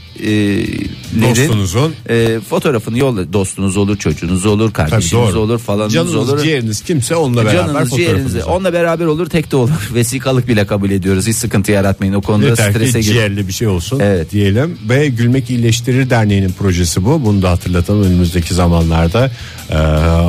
Dostunuzun 1.22 1.94
e, 2.08 2.40
fotoğrafını 2.48 2.98
yolla. 2.98 3.32
Dostunuz 3.32 3.76
olur, 3.76 3.96
çocuğunuz 3.98 4.46
olur, 4.46 4.72
kardeşiniz 4.72 5.12
doğru. 5.12 5.38
olur, 5.38 5.58
falanınız 5.58 5.92
Canınız 5.94 6.14
olur. 6.14 6.42
ciğeriniz 6.42 6.80
kimse 6.84 7.16
onunla 7.16 7.44
beraber 7.44 7.66
Canınız 7.66 7.90
fotoğrafınızı. 7.90 8.46
onunla 8.46 8.72
beraber 8.72 9.04
olur 9.04 9.26
tek 9.26 9.50
de 9.52 9.56
olur 9.56 9.70
vesikalık 9.94 10.48
bile 10.48 10.66
kabul 10.66 10.90
ediyoruz 10.90 11.26
hiç 11.26 11.36
sıkıntı 11.36 11.72
yaratmayın 11.72 12.14
o 12.14 12.20
konuda 12.22 12.46
Yeter 12.46 12.72
ki 12.72 12.78
strese 12.78 13.00
gir. 13.00 13.06
ciğerli 13.12 13.48
bir 13.48 13.52
şey 13.52 13.68
olsun 13.68 14.00
Evet. 14.00 14.30
diyelim 14.32 14.78
ve 14.88 15.08
Gülmek 15.08 15.50
İyileştirir 15.50 16.10
Derneği'nin 16.10 16.52
projesi 16.52 17.04
bu. 17.04 17.24
Bunu 17.24 17.42
da 17.42 17.50
hatırlatalım 17.50 18.02
önümüzdeki 18.02 18.54
zamanlarda 18.54 19.30
e, 19.70 19.76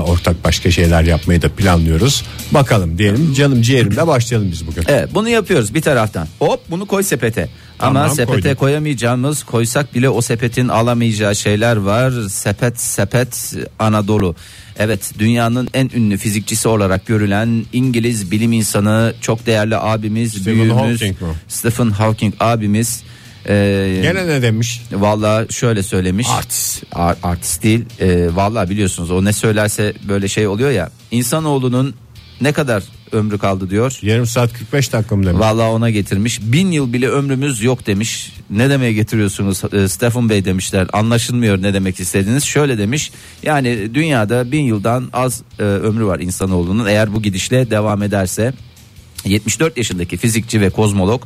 ortak 0.02 0.43
başka 0.43 0.71
şeyler 0.71 1.04
yapmayı 1.04 1.41
da 1.41 1.50
planlıyoruz. 1.50 2.23
Bakalım 2.52 2.97
diyelim 2.97 3.34
canım 3.34 3.62
ciğerimle 3.62 4.08
başlayalım 4.08 4.52
biz 4.52 4.67
bugün. 4.67 4.84
Evet 4.88 5.10
bunu 5.13 5.30
yapıyoruz 5.30 5.73
bir 5.73 5.82
taraftan. 5.82 6.28
Hop 6.39 6.60
bunu 6.71 6.86
koy 6.86 7.04
sepete. 7.04 7.50
Ama 7.79 7.99
Tamam, 7.99 8.15
sepete 8.15 8.41
koyduk. 8.41 8.59
koyamayacağımız 8.59 9.43
koysak 9.43 9.95
bile 9.95 10.09
o 10.09 10.21
sepetin 10.21 10.67
alamayacağı 10.67 11.35
şeyler 11.35 11.75
var. 11.77 12.13
Sepet 12.29 12.79
sepet 12.79 13.53
Anadolu. 13.79 14.35
Evet 14.79 15.11
dünyanın 15.19 15.67
en 15.73 15.89
ünlü 15.95 16.17
fizikçisi 16.17 16.67
olarak 16.67 17.05
görülen 17.05 17.65
İngiliz 17.73 18.31
bilim 18.31 18.53
insanı 18.53 19.13
çok 19.21 19.45
değerli 19.45 19.77
abimiz 19.77 20.31
Stephen 20.31 20.45
büyüğümüz 20.53 20.75
Hawking 20.75 21.21
mu? 21.21 21.35
Stephen 21.47 21.89
Hawking 21.89 22.33
abimiz. 22.39 23.03
Ee, 23.49 23.99
Gene 24.01 24.27
ne 24.27 24.41
demiş? 24.41 24.81
Valla 24.91 25.45
şöyle 25.49 25.83
söylemiş. 25.83 26.27
Artist. 26.29 26.83
Ar- 26.93 27.17
artist 27.23 27.63
değil. 27.63 27.85
Ee, 27.99 28.27
Valla 28.35 28.69
biliyorsunuz 28.69 29.11
o 29.11 29.25
ne 29.25 29.33
söylerse 29.33 29.93
böyle 30.09 30.27
şey 30.27 30.47
oluyor 30.47 30.71
ya. 30.71 30.89
İnsanoğlunun 31.11 31.93
ne 32.41 32.52
kadar 32.52 32.84
ömrü 33.12 33.38
kaldı 33.38 33.69
diyor. 33.69 34.00
Yarım 34.02 34.26
saat 34.26 34.54
45 34.54 34.93
dakika 34.93 35.15
mı 35.15 35.26
demiş? 35.26 35.39
Vallahi 35.39 35.69
ona 35.69 35.89
getirmiş. 35.89 36.39
Bin 36.41 36.71
yıl 36.71 36.93
bile 36.93 37.08
ömrümüz 37.08 37.63
yok 37.63 37.88
demiş. 37.88 38.34
Ne 38.50 38.69
demeye 38.69 38.93
getiriyorsunuz 38.93 39.62
Ee, 39.73 39.88
Stephen 39.88 40.30
Bey 40.30 40.45
demişler. 40.45 40.88
Anlaşılmıyor 40.93 41.62
ne 41.62 41.73
demek 41.73 42.00
istediğiniz. 42.00 42.43
Şöyle 42.43 42.78
demiş. 42.78 43.12
Yani 43.43 43.93
dünyada 43.93 44.52
bin 44.52 44.63
yıldan 44.63 45.10
az 45.13 45.41
e, 45.60 45.63
ömrü 45.63 46.06
var 46.06 46.19
insanoğlunun. 46.19 46.86
Eğer 46.86 47.13
bu 47.13 47.21
gidişle 47.21 47.71
devam 47.71 48.04
ederse 48.04 48.54
74 49.26 49.78
yaşındaki 49.78 50.17
fizikçi 50.17 50.62
ve 50.62 50.69
kozmolog 50.69 51.23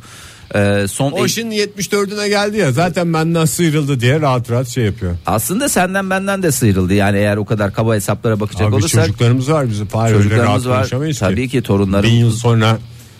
Ee, 0.54 0.86
son 0.88 1.12
Ocean 1.12 1.50
74'üne 1.50 2.28
geldi 2.28 2.56
ya 2.56 2.72
zaten 2.72 3.12
benden 3.14 3.44
sıyrıldı 3.44 4.00
diye 4.00 4.20
rahat 4.20 4.50
rahat 4.50 4.68
şey 4.68 4.84
yapıyor. 4.84 5.14
aslında 5.26 5.68
senden 5.68 6.10
benden 6.10 6.42
de 6.42 6.52
sıyrıldı. 6.52 6.94
Yani 6.94 7.18
eğer 7.18 7.36
o 7.36 7.44
kadar 7.44 7.72
kaba 7.72 7.94
hesaplara 7.94 8.40
bakacak 8.40 8.68
Abi 8.68 8.74
olursak 8.74 9.06
çocuklarımız 9.06 9.50
var 9.50 9.70
bizim. 9.70 9.86
Fahir 9.86 10.14
Çocuklarımız 10.14 10.68
var. 10.68 10.90
Tabii 11.20 11.48
ki 11.48 11.56
Bin 11.58 11.62
torunlarımız. 11.62 12.12
yıl 12.12 12.30
sonra 12.32 12.78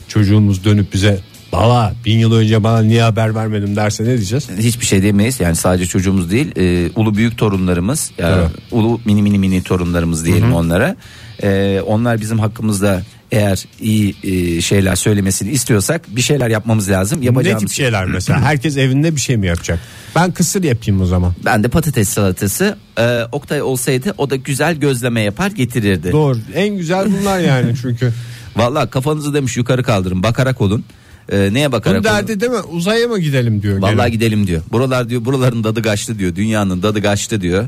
çocuğumuz 0.08 0.64
dönüp 0.64 0.92
bize 0.94 1.20
baba 1.52 1.94
bin 2.04 2.18
yıl 2.18 2.32
önce 2.32 2.64
bana 2.64 2.82
niye 2.82 3.02
haber 3.02 3.34
vermedin 3.34 3.76
derse 3.76 4.04
ne 4.04 4.16
diyeceğiz? 4.16 4.48
hiçbir 4.58 4.86
şey 4.86 5.02
demeyiz. 5.02 5.40
Yani 5.40 5.56
sadece 5.56 5.86
çocuğumuz 5.86 6.30
değil, 6.30 6.52
e, 6.56 6.90
ulu 6.96 7.14
büyük 7.14 7.38
torunlarımız, 7.38 8.10
yani 8.18 8.34
Evet. 8.40 8.50
ulu 8.70 9.00
mini 9.04 9.22
mini 9.22 9.38
mini 9.38 9.62
torunlarımız 9.62 10.24
diyelim 10.24 10.52
onlara. 10.54 10.96
E, 11.42 11.80
onlar 11.86 12.20
bizim 12.20 12.38
hakkımızda 12.38 13.02
eğer 13.32 13.64
iyi 13.80 14.14
e, 14.22 14.60
şeyler 14.60 14.96
söylemesini 14.96 15.50
istiyorsak 15.50 16.16
bir 16.16 16.20
şeyler 16.20 16.48
yapmamız 16.50 16.90
lazım. 16.90 17.20
Ne 17.20 17.24
Yapacağımız 17.24 17.62
tip 17.62 17.72
şeyler 17.72 18.04
mesela? 18.14 18.40
Herkes 18.40 18.76
evinde 18.76 19.16
bir 19.16 19.20
şey 19.20 19.36
mi 19.36 19.46
yapacak? 19.46 19.78
Ben 20.16 20.32
kısır 20.32 20.62
yapayım 20.62 21.00
o 21.00 21.06
zaman. 21.06 21.32
Ben 21.44 21.64
de 21.64 21.68
patates 21.68 22.08
salatası. 22.08 22.76
E, 22.98 23.20
Oktay 23.32 23.62
olsaydı 23.62 24.14
o 24.18 24.30
da 24.30 24.36
güzel 24.36 24.74
gözleme 24.74 25.20
yapar 25.20 25.50
getirirdi. 25.50 26.12
Doğru. 26.12 26.38
En 26.54 26.76
güzel 26.76 27.06
bunlar 27.20 27.40
yani 27.40 27.74
çünkü. 27.82 28.12
Vallahi 28.56 28.90
kafanızı 28.90 29.34
demiş 29.34 29.56
yukarı 29.56 29.82
kaldırın, 29.82 30.22
bakarak 30.22 30.60
olun. 30.60 30.84
E, 31.28 31.54
neye 31.54 31.72
bakarak 31.72 32.04
Bunun 32.04 32.14
derdi 32.14 32.40
değil 32.40 32.52
mi? 32.52 32.60
Uzaya 32.60 33.08
mı 33.08 33.18
gidelim 33.18 33.62
diyor. 33.62 33.78
Vallahi 33.78 33.96
gene. 33.96 34.08
gidelim 34.08 34.46
diyor. 34.46 34.62
Buralar 34.72 35.08
diyor 35.08 35.24
buraların 35.24 35.64
dadı 35.64 35.82
kaçtı 35.82 36.18
diyor. 36.18 36.36
Dünyanın 36.36 36.82
dadı 36.82 37.02
kaçtı 37.02 37.40
diyor. 37.40 37.64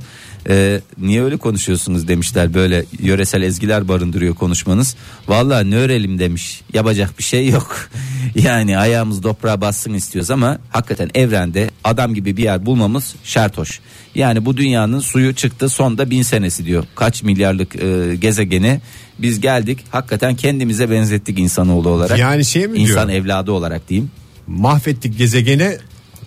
Ee, 0.48 0.80
niye 0.98 1.24
öyle 1.24 1.36
konuşuyorsunuz 1.36 2.08
demişler. 2.08 2.54
Böyle 2.54 2.84
yöresel 3.00 3.42
ezgiler 3.42 3.88
barındırıyor 3.88 4.34
konuşmanız. 4.34 4.96
Vallahi 5.28 5.70
ne 5.70 5.76
örelim 5.76 6.18
demiş. 6.18 6.62
Yapacak 6.72 7.18
bir 7.18 7.24
şey 7.24 7.48
yok. 7.48 7.76
yani 8.34 8.78
ayağımız 8.78 9.20
toprağa 9.20 9.60
bassın 9.60 9.94
istiyoruz 9.94 10.30
ama 10.30 10.58
hakikaten 10.70 11.10
evrende 11.14 11.70
adam 11.84 12.14
gibi 12.14 12.36
bir 12.36 12.42
yer 12.42 12.66
bulmamız 12.66 13.14
şart 13.24 13.58
hoş. 13.58 13.80
Yani 14.14 14.44
bu 14.44 14.56
dünyanın 14.56 15.00
suyu 15.00 15.34
çıktı 15.34 15.68
sonda 15.68 16.10
bin 16.10 16.22
senesi 16.22 16.64
diyor. 16.66 16.84
Kaç 16.94 17.22
milyarlık 17.22 17.76
e, 17.82 18.16
gezegeni 18.16 18.80
biz 19.18 19.40
geldik 19.40 19.78
hakikaten 19.90 20.34
kendimize 20.36 20.90
benzettik 20.90 21.38
insanoğlu 21.38 21.88
olarak. 21.88 22.18
Yani 22.18 22.44
şey 22.44 22.66
mi 22.66 22.78
İnsan 22.78 23.08
diyor? 23.08 23.20
evladı 23.20 23.52
olarak 23.52 23.88
diyeyim. 23.88 24.10
Mahvettik 24.46 25.18
gezegeni. 25.18 25.76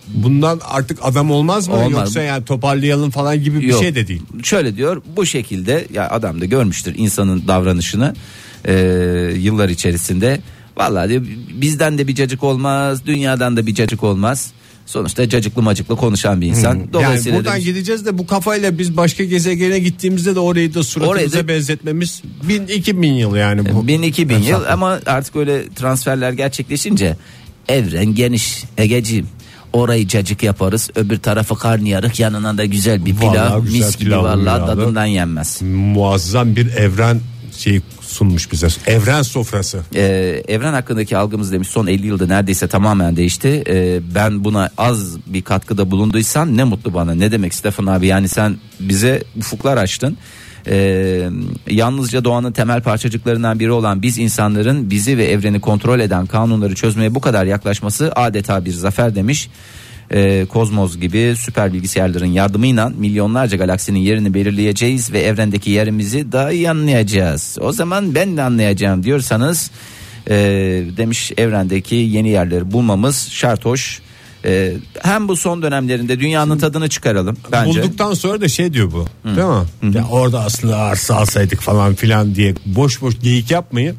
Bundan 0.07 0.61
artık 0.69 0.99
adam 1.01 1.31
olmaz 1.31 1.67
mı? 1.67 1.75
Olmaz. 1.75 1.91
Yoksa 1.91 2.21
yani 2.21 2.45
toparlayalım 2.45 3.09
falan 3.09 3.43
gibi 3.43 3.61
bir 3.61 3.67
Yok. 3.67 3.81
şey 3.81 3.95
de 3.95 4.07
değil. 4.07 4.21
Şöyle 4.43 4.77
diyor 4.77 5.01
bu 5.15 5.25
şekilde 5.25 5.87
ya 5.93 6.09
adam 6.09 6.41
da 6.41 6.45
görmüştür 6.45 6.95
insanın 6.97 7.43
davranışını 7.47 8.15
e, 8.65 8.73
yıllar 9.37 9.69
içerisinde. 9.69 10.39
Vallahi 10.77 11.09
diyor 11.09 11.21
bizden 11.61 11.97
de 11.97 12.07
bir 12.07 12.15
cacık 12.15 12.43
olmaz 12.43 13.05
dünyadan 13.05 13.57
da 13.57 13.67
bir 13.67 13.75
cacık 13.75 14.03
olmaz. 14.03 14.51
Sonuçta 14.87 15.29
cacıklı 15.29 15.61
macıklı 15.61 15.95
konuşan 15.95 16.41
bir 16.41 16.47
insan. 16.47 16.75
Yani 16.75 16.93
Dolayısıyla 16.93 17.37
buradan 17.37 17.53
demiş, 17.53 17.65
gideceğiz 17.65 18.05
de 18.05 18.17
bu 18.17 18.27
kafayla 18.27 18.77
biz 18.77 18.97
başka 18.97 19.23
gezegene 19.23 19.79
gittiğimizde 19.79 20.35
de 20.35 20.39
orayı 20.39 20.73
da 20.73 20.83
suratımıza 20.83 21.11
Orayı 21.11 21.31
da- 21.33 21.47
benzetmemiz 21.47 22.21
bin 22.49 22.67
iki 22.67 23.01
bin 23.01 23.13
yıl 23.13 23.35
yani 23.35 23.73
bu. 23.73 23.87
1000 23.87 24.01
2000 24.01 24.37
yıl 24.39 24.63
ama 24.69 24.99
artık 25.05 25.35
öyle 25.35 25.69
transferler 25.69 26.31
gerçekleşince 26.31 27.17
evren 27.67 28.15
geniş 28.15 28.63
Egeciğim. 28.77 29.27
Orayı 29.73 30.07
cacık 30.07 30.43
yaparız 30.43 30.89
öbür 30.95 31.17
tarafı 31.17 31.55
karnıyarık 31.55 32.19
yanına 32.19 32.57
da 32.57 32.65
güzel 32.65 33.05
bir 33.05 33.15
pilav 33.15 33.33
Vallahi 33.33 33.63
güzel 33.63 33.79
mis 33.87 33.97
gibi 33.97 34.17
vallahi 34.17 34.65
tadından 34.65 35.05
yenmez. 35.05 35.61
Muazzam 35.61 36.55
bir 36.55 36.67
evren 36.73 37.19
şey 37.57 37.81
sunmuş 38.17 38.51
bize. 38.51 38.67
Evren 38.87 39.21
sofrası. 39.21 39.79
Ee, 39.95 40.43
evren 40.47 40.73
hakkındaki 40.73 41.17
algımız 41.17 41.51
demiş 41.51 41.67
son 41.67 41.87
50 41.87 42.07
yılda 42.07 42.27
neredeyse 42.27 42.67
tamamen 42.67 43.15
değişti. 43.15 43.63
Ee, 43.67 43.99
ben 44.15 44.43
buna 44.43 44.69
az 44.77 45.17
bir 45.27 45.41
katkıda 45.41 45.91
bulunduysam 45.91 46.57
ne 46.57 46.63
mutlu 46.63 46.93
bana. 46.93 47.13
Ne 47.13 47.31
demek 47.31 47.53
Stefan 47.53 47.85
abi 47.85 48.07
yani 48.07 48.27
sen 48.27 48.57
bize 48.79 49.23
ufuklar 49.37 49.77
açtın. 49.77 50.17
Ee, 50.67 51.29
yalnızca 51.67 52.23
doğanın 52.23 52.51
temel 52.51 52.81
parçacıklarından 52.81 53.59
biri 53.59 53.71
olan 53.71 54.01
biz 54.01 54.17
insanların 54.17 54.89
bizi 54.89 55.17
ve 55.17 55.25
evreni 55.25 55.59
kontrol 55.59 55.99
eden 55.99 56.25
kanunları 56.25 56.75
çözmeye 56.75 57.15
bu 57.15 57.21
kadar 57.21 57.45
yaklaşması 57.45 58.11
adeta 58.15 58.65
bir 58.65 58.73
zafer 58.73 59.15
demiş. 59.15 59.49
Ee, 60.11 60.45
Kozmos 60.49 60.97
gibi 60.97 61.35
süper 61.37 61.73
bilgisayarların 61.73 62.25
yardımıyla 62.25 62.89
milyonlarca 62.89 63.57
galaksinin 63.57 63.99
yerini 63.99 64.33
belirleyeceğiz 64.33 65.13
ve 65.13 65.19
evrendeki 65.19 65.69
yerimizi 65.69 66.31
daha 66.31 66.51
iyi 66.51 66.69
anlayacağız. 66.69 67.57
O 67.61 67.71
zaman 67.71 68.15
ben 68.15 68.37
de 68.37 68.43
anlayacağım 68.43 69.03
diyorsanız 69.03 69.71
e, 70.29 70.35
demiş 70.97 71.31
evrendeki 71.37 71.95
yeni 71.95 72.29
yerleri 72.29 72.71
bulmamız 72.71 73.29
şart 73.31 73.65
hoş. 73.65 74.01
E, 74.45 74.73
hem 75.01 75.27
bu 75.27 75.35
son 75.37 75.61
dönemlerinde 75.61 76.19
dünyanın 76.19 76.57
tadını 76.57 76.89
çıkaralım 76.89 77.37
bence. 77.51 77.83
Bulduktan 77.83 78.13
sonra 78.13 78.41
da 78.41 78.47
şey 78.47 78.73
diyor 78.73 78.91
bu. 78.91 79.05
Değil 79.25 79.47
mi? 79.91 79.95
Ya 79.97 80.07
orada 80.11 80.39
aslında 80.39 80.77
arsa 80.77 81.15
alsaydık 81.15 81.61
falan 81.61 81.95
filan 81.95 82.35
diye 82.35 82.55
boş 82.65 83.01
boş 83.01 83.19
geyik 83.19 83.51
yapmayın. 83.51 83.95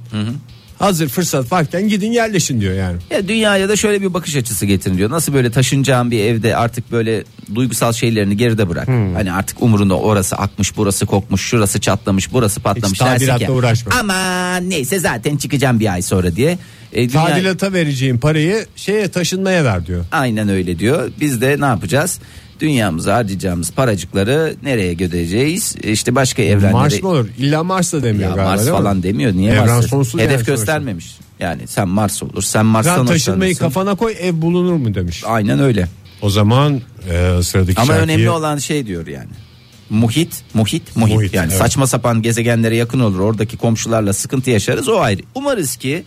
Hazır 0.79 1.09
fırsat 1.09 1.53
varken 1.53 1.89
gidin 1.89 2.13
yerleşin 2.13 2.61
diyor 2.61 2.75
yani. 2.75 2.97
Ya 3.11 3.29
dünyaya 3.29 3.69
da 3.69 3.77
şöyle 3.77 4.03
bir 4.03 4.15
bakış 4.15 4.37
açısı 4.37 4.67
getirin 4.67 4.99
diyor. 4.99 5.11
Nasıl 5.11 5.35
böyle 5.35 5.51
taşınacağın 5.51 6.11
bir 6.11 6.21
evde 6.21 6.57
artık 6.57 6.93
böyle 6.93 7.25
duygusal 7.55 7.93
şeylerini 7.93 8.37
geride 8.37 8.69
bırak. 8.69 8.89
Hani 8.89 9.33
artık 9.33 9.63
umurunda 9.63 9.95
orası 9.99 10.37
akmış, 10.37 10.77
burası 10.77 11.07
kokmuş, 11.07 11.43
şurası 11.43 11.81
çatlamış, 11.81 12.33
burası 12.33 12.61
patlamış. 12.61 12.93
Hiç 12.93 12.99
tadilatla 12.99 13.53
uğraşma. 13.53 13.93
Ama 14.01 14.57
neyse 14.57 14.99
zaten 14.99 15.37
çıkacağım 15.37 15.81
bir 15.81 15.93
ay 15.93 16.03
sonra 16.03 16.37
diye. 16.37 16.59
E, 16.93 17.09
dünya- 17.09 17.27
Tadilata 17.29 17.73
vereceğim 17.73 18.19
parayı 18.19 18.67
şeye 18.77 19.09
taşınmaya 19.09 19.65
ver 19.65 19.87
diyor. 19.87 20.05
Aynen 20.13 20.49
öyle 20.49 20.79
diyor. 20.79 21.11
Biz 21.21 21.41
de 21.41 21.57
ne 21.61 21.65
yapacağız? 21.65 22.21
Dünyamıza 22.61 23.15
harcayacağımız 23.15 23.73
paracıkları 23.73 24.55
nereye 24.63 24.95
gödeceğiz? 24.95 25.77
İşte 25.83 26.15
başka 26.15 26.43
evrenlere. 26.43 26.73
Mars 26.73 27.03
mı 27.03 27.09
olur? 27.09 27.29
İlla 27.39 27.65
Mars 27.65 27.93
da 27.93 28.03
demiyor 28.03 28.31
Ya 28.31 28.37
galiba 28.37 28.51
Mars 28.51 28.69
falan 28.69 29.03
demiyor. 29.03 29.33
Niye 29.33 29.53
Evren 29.53 29.67
Mars? 29.69 29.87
sonsuz 29.87 30.15
Hedef 30.15 30.31
yani 30.31 30.35
sonuçta. 30.35 30.53
göstermemiş. 30.53 31.19
Yani 31.41 31.67
sen 31.67 31.89
Mars 31.89 32.23
olur. 32.23 32.43
Sen 32.43 32.67
Mars'tan 32.67 32.97
Sen 32.97 33.07
taşınmayı 33.07 33.53
hoşlanırsın. 33.53 33.81
kafana 33.81 33.95
koy 33.95 34.15
ev 34.21 34.43
bulunur 34.43 34.73
mu 34.73 34.95
demiş. 34.95 35.23
Aynen 35.27 35.61
öyle. 35.61 35.89
O 36.23 36.31
zaman 36.31 36.81
e, 37.11 37.43
sıradaki 37.43 37.81
Ama 37.81 37.87
şarkıyı 37.87 38.05
önemli 38.05 38.31
olan 38.31 38.59
şey 38.59 38.87
diyor 38.87 39.07
yani. 39.07 39.29
Muhit, 39.91 40.43
muhit, 40.55 40.97
muhit. 40.97 41.15
Muhit, 41.15 41.35
yani 41.35 41.49
evet. 41.51 41.59
saçma 41.59 41.87
sapan 41.87 42.23
gezegenlere 42.23 42.77
yakın 42.77 43.01
olur. 43.01 43.19
Oradaki 43.21 43.57
komşularla 43.57 44.13
sıkıntı 44.13 44.51
yaşarız. 44.51 44.89
O 44.89 45.01
ayrı. 45.01 45.23
Umarız 45.35 45.77
ki 45.77 46.05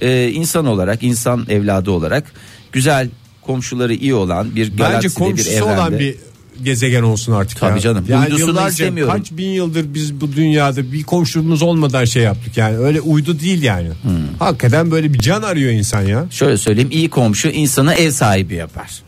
e, 0.00 0.28
insan 0.28 0.66
olarak, 0.66 1.02
insan 1.02 1.46
evladı 1.48 1.90
olarak 1.90 2.32
güzel 2.72 3.08
komşuları 3.46 3.94
iyi 3.94 4.14
olan 4.14 4.56
bir 4.56 4.70
bence 4.72 4.76
galakside 4.76 5.10
bir 5.10 5.14
komşusu 5.14 5.50
evrende. 5.50 5.64
olan 5.64 5.98
bir 5.98 6.16
gezegen 6.62 7.02
olsun 7.02 7.32
artık. 7.32 7.60
Tabii 7.60 7.72
ya. 7.72 7.80
canım. 7.80 8.04
Yani 8.08 8.24
Uydusunu 8.24 8.48
yıllarca 8.48 8.68
istemiyorum. 8.70 9.14
Kaç 9.16 9.32
bin 9.32 9.48
yıldır 9.48 9.94
biz 9.94 10.20
bu 10.20 10.32
dünyada 10.32 10.92
bir 10.92 11.02
komşumuz 11.02 11.62
olmadan 11.62 12.04
şey 12.04 12.22
yaptık 12.22 12.56
yani. 12.56 12.78
Öyle 12.78 13.00
uydu 13.00 13.40
değil 13.40 13.62
yani. 13.62 13.88
Hmm. 13.88 14.12
Hakikaten 14.38 14.90
böyle 14.90 15.12
bir 15.12 15.18
can 15.18 15.42
arıyor 15.42 15.72
insan 15.72 16.02
ya. 16.02 16.26
Şöyle 16.30 16.56
söyleyeyim 16.56 16.90
iyi 16.92 17.10
komşu 17.10 17.48
insanı 17.48 17.94
ev 17.94 18.10
sahibi 18.10 18.54
yapar. 18.54 19.02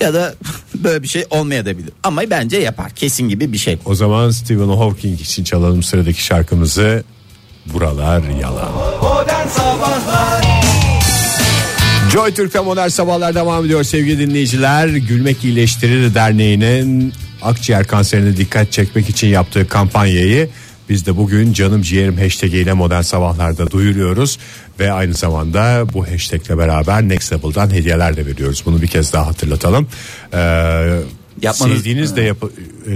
Ya 0.00 0.14
da 0.14 0.34
böyle 0.74 1.02
bir 1.02 1.08
şey 1.08 1.24
olmayabilir. 1.30 1.92
Ama 2.02 2.22
bence 2.30 2.56
yapar. 2.56 2.90
Kesin 2.90 3.28
gibi 3.28 3.52
bir 3.52 3.58
şey. 3.58 3.78
O 3.84 3.94
zaman 3.94 4.30
Stephen 4.30 4.68
Hawking 4.68 5.20
için 5.20 5.44
çalalım 5.44 5.82
sıradaki 5.82 6.24
şarkımızı. 6.24 7.04
Buralar 7.66 8.22
yalan. 8.40 8.72
Modern 9.02 9.48
Sabahlar 9.48 10.33
Joy 12.14 12.34
Türk'te 12.34 12.60
modern 12.60 12.88
sabahlar 12.88 13.34
devam 13.34 13.64
ediyor 13.64 13.84
sevgili 13.84 14.18
dinleyiciler. 14.28 14.88
Gülmek 14.88 15.44
İyileştirir 15.44 16.14
Derneği'nin 16.14 17.12
akciğer 17.42 17.86
kanserine 17.86 18.36
dikkat 18.36 18.72
çekmek 18.72 19.08
için 19.08 19.28
yaptığı 19.28 19.68
kampanyayı 19.68 20.48
biz 20.88 21.06
de 21.06 21.16
bugün 21.16 21.52
canım 21.52 21.82
ciğerim 21.82 22.16
hashtag 22.18 22.54
ile 22.54 22.72
modern 22.72 23.02
sabahlarda 23.02 23.70
duyuruyoruz. 23.70 24.38
Ve 24.80 24.92
aynı 24.92 25.14
zamanda 25.14 25.86
bu 25.92 26.06
hashtagle 26.08 26.58
beraber 26.58 27.08
Next 27.08 27.32
Level'dan 27.32 27.70
hediyeler 27.74 28.16
de 28.16 28.26
veriyoruz. 28.26 28.62
Bunu 28.66 28.82
bir 28.82 28.88
kez 28.88 29.12
daha 29.12 29.26
hatırlatalım. 29.26 29.88
Ee, 30.34 30.38
Yapmanız- 31.42 31.76
sevdiğiniz 31.76 32.16
de 32.16 32.22
yap- 32.22 32.44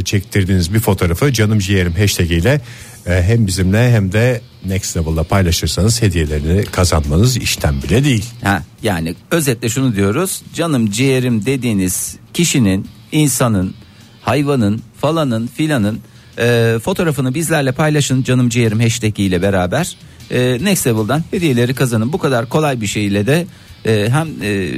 çektirdiğiniz 0.04 0.74
bir 0.74 0.80
fotoğrafı 0.80 1.32
canım 1.32 1.58
ciğerim 1.58 1.92
hashtag 1.92 2.30
ile 2.30 2.60
hem 3.08 3.46
bizimle 3.46 3.92
hem 3.92 4.12
de 4.12 4.40
Next 4.66 4.96
Level'da 4.96 5.22
paylaşırsanız 5.22 6.02
hediyelerini 6.02 6.64
kazanmanız 6.64 7.36
işten 7.36 7.82
bile 7.82 8.04
değil. 8.04 8.24
Ha, 8.42 8.62
yani 8.82 9.14
özetle 9.30 9.68
şunu 9.68 9.96
diyoruz. 9.96 10.42
Canım 10.54 10.90
ciğerim 10.90 11.46
dediğiniz 11.46 12.16
kişinin, 12.34 12.86
insanın, 13.12 13.74
hayvanın, 14.22 14.82
falanın, 15.00 15.46
filanın 15.46 16.00
e, 16.38 16.78
fotoğrafını 16.84 17.34
bizlerle 17.34 17.72
paylaşın 17.72 18.22
canım 18.22 18.48
ciğerim 18.48 18.80
hashtag 18.80 19.20
ile 19.20 19.42
beraber. 19.42 19.96
E, 20.30 20.58
Next 20.62 20.86
Level'dan 20.86 21.24
hediyeleri 21.30 21.74
kazanın. 21.74 22.12
Bu 22.12 22.18
kadar 22.18 22.48
kolay 22.48 22.80
bir 22.80 22.86
şeyle 22.86 23.26
de 23.26 23.46
e, 23.86 24.08
hem 24.10 24.28
e, 24.42 24.68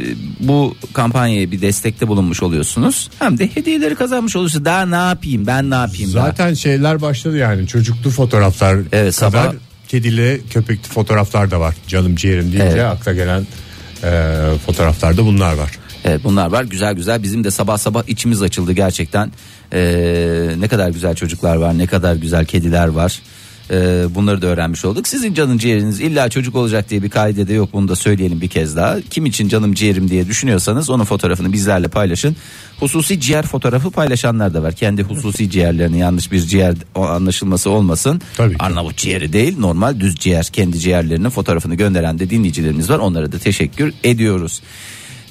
bu 0.40 0.74
kampanyaya 0.92 1.50
bir 1.50 1.60
destekte 1.60 2.08
bulunmuş 2.08 2.42
oluyorsunuz 2.42 3.10
hem 3.18 3.38
de 3.38 3.50
hediyeleri 3.54 3.94
kazanmış 3.94 4.36
oluyorsunuz. 4.36 4.64
Daha 4.64 4.86
ne 4.86 4.96
yapayım 5.08 5.46
ben 5.46 5.70
ne 5.70 5.74
yapayım 5.74 6.14
daha? 6.14 6.26
Zaten 6.26 6.54
şeyler 6.54 7.00
başladı 7.02 7.36
yani 7.36 7.66
çocuklu 7.66 8.10
fotoğraflar 8.10 8.74
Evet, 8.92 9.16
kadar 9.16 9.30
sabah- 9.46 9.54
kedili 9.88 10.40
köpekli 10.50 10.88
fotoğraflar 10.88 11.50
da 11.50 11.60
var. 11.60 11.74
Canım 11.88 12.16
ciğerim 12.16 12.44
deyince 12.52 12.64
Evet. 12.66 12.80
akla 12.84 13.12
gelen 13.12 13.46
Ee, 14.04 14.32
fotoğraflarda 14.66 15.24
bunlar 15.26 15.54
var. 15.54 15.70
Evet, 16.04 16.20
bunlar 16.24 16.46
var 16.50 16.64
güzel 16.64 16.94
güzel 16.94 17.22
bizim 17.22 17.44
de 17.44 17.50
sabah 17.50 17.78
sabah 17.78 18.02
içimiz 18.08 18.42
açıldı 18.42 18.72
gerçekten 18.72 19.32
Ee, 19.72 20.48
ne 20.58 20.68
kadar 20.68 20.88
güzel 20.90 21.14
çocuklar 21.14 21.56
var 21.56 21.78
ne 21.78 21.86
kadar 21.86 22.14
güzel 22.16 22.44
kediler 22.44 22.88
var 22.88 23.20
Ee, 23.70 24.04
bunları 24.14 24.42
da 24.42 24.46
öğrenmiş 24.46 24.84
olduk. 24.84 25.08
Sizin 25.08 25.34
canın 25.34 25.58
ciğeriniz 25.58 26.00
illa 26.00 26.28
çocuk 26.28 26.56
olacak 26.56 26.90
diye 26.90 27.02
bir 27.02 27.10
kaide 27.10 27.48
de 27.48 27.54
yok. 27.54 27.68
Bunu 27.72 27.88
da 27.88 27.96
söyleyelim 27.96 28.40
bir 28.40 28.48
kez 28.48 28.76
daha. 28.76 29.00
Kim 29.00 29.26
için 29.26 29.48
canım 29.48 29.74
ciğerim 29.74 30.10
diye 30.10 30.26
düşünüyorsanız 30.26 30.90
onun 30.90 31.04
fotoğrafını 31.04 31.52
bizlerle 31.52 31.88
paylaşın. 31.88 32.36
Hususi 32.80 33.20
ciğer 33.20 33.46
fotoğrafı 33.46 33.90
paylaşanlar 33.90 34.54
da 34.54 34.62
var. 34.62 34.74
Kendi 34.74 35.02
hususi 35.02 35.50
ciğerlerini 35.50 35.98
yanlış 35.98 36.32
bir 36.32 36.40
ciğer 36.40 36.74
anlaşılması 36.94 37.70
olmasın. 37.70 38.20
Tabii 38.36 38.52
ki. 38.52 38.62
Arnavut 38.62 38.96
ciğeri 38.96 39.32
değil 39.32 39.58
normal 39.58 40.00
düz 40.00 40.16
ciğer 40.16 40.44
kendi 40.44 40.78
ciğerlerinin 40.78 41.30
fotoğrafını 41.30 41.74
gönderen 41.74 42.18
de 42.18 42.30
dinleyicilerimiz 42.30 42.90
var. 42.90 42.98
Onlara 42.98 43.32
da 43.32 43.38
teşekkür 43.38 43.92
ediyoruz. 44.04 44.62